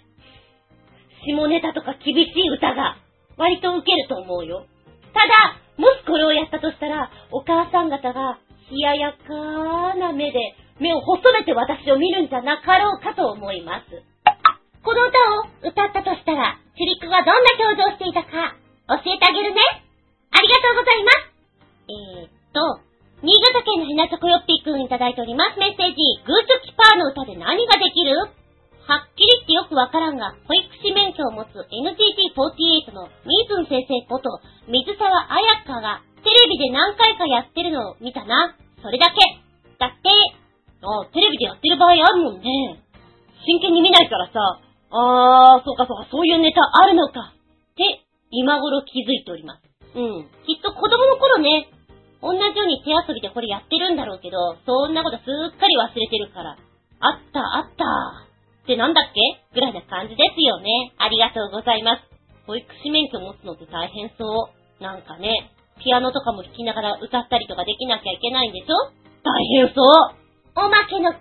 [1.26, 2.96] 下ネタとか厳しい歌が
[3.36, 4.66] 割と受けると思うよ。
[5.12, 8.38] ただ、もしこれをやったとしたら、お母さん方が
[8.70, 13.86] 冷ややかな目で目を細めて私を見るんじゃなかろうかと思います。
[14.84, 15.18] この歌
[15.66, 18.54] を歌ったとしたら、チリックがどんな表情をしていたか
[19.02, 19.60] 教えてあげるね。
[20.30, 21.36] ありがとうございます。
[21.88, 22.86] えー、っと、
[23.24, 25.58] 新潟県のひなちょこよっぴーくんいただいております。
[25.58, 25.96] メッセージ。
[26.22, 28.14] グーチョキパーの歌で何ができる？
[28.86, 34.30] はっきり言ってよくわからんが、保育士免許を持つ NGT48 のミーズン先生こと、
[34.68, 38.54] 水沢彩香がテレビで何回かやってるのを見たな。
[38.82, 39.18] それだけ。
[39.80, 40.45] だって。
[40.82, 42.82] あ、テレビでやってる場合あるもんね。
[43.46, 47.32] 真剣に見ないからさ、あー、そうかそうか、そういうネタあるのか。
[47.32, 47.84] って、
[48.30, 49.62] 今頃気づいております。
[49.94, 50.28] うん。
[50.46, 51.68] きっと子供の頃ね、
[52.22, 56.56] 同じように手遊びでこれやってるんだろうけど、そんなことすっかり忘れてるから。
[56.98, 57.84] あったあった
[58.64, 59.20] ってなんだっけ？
[59.54, 60.92] ぐらいな感じですよね。
[60.98, 62.02] ありがとうございます。
[62.46, 64.50] 保育士免許持つのって大変そ
[64.80, 64.82] う。
[64.82, 68.66] なんかね、ピアノとかも弾きながら歌ったりとかできなきゃいけないんでしょ？
[69.22, 70.25] 大変そう。
[70.58, 71.20] おまけの系、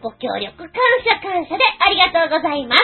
[0.00, 0.70] ご協力感
[1.02, 2.82] 謝感謝でありがとうございます。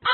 [0.00, 0.06] あ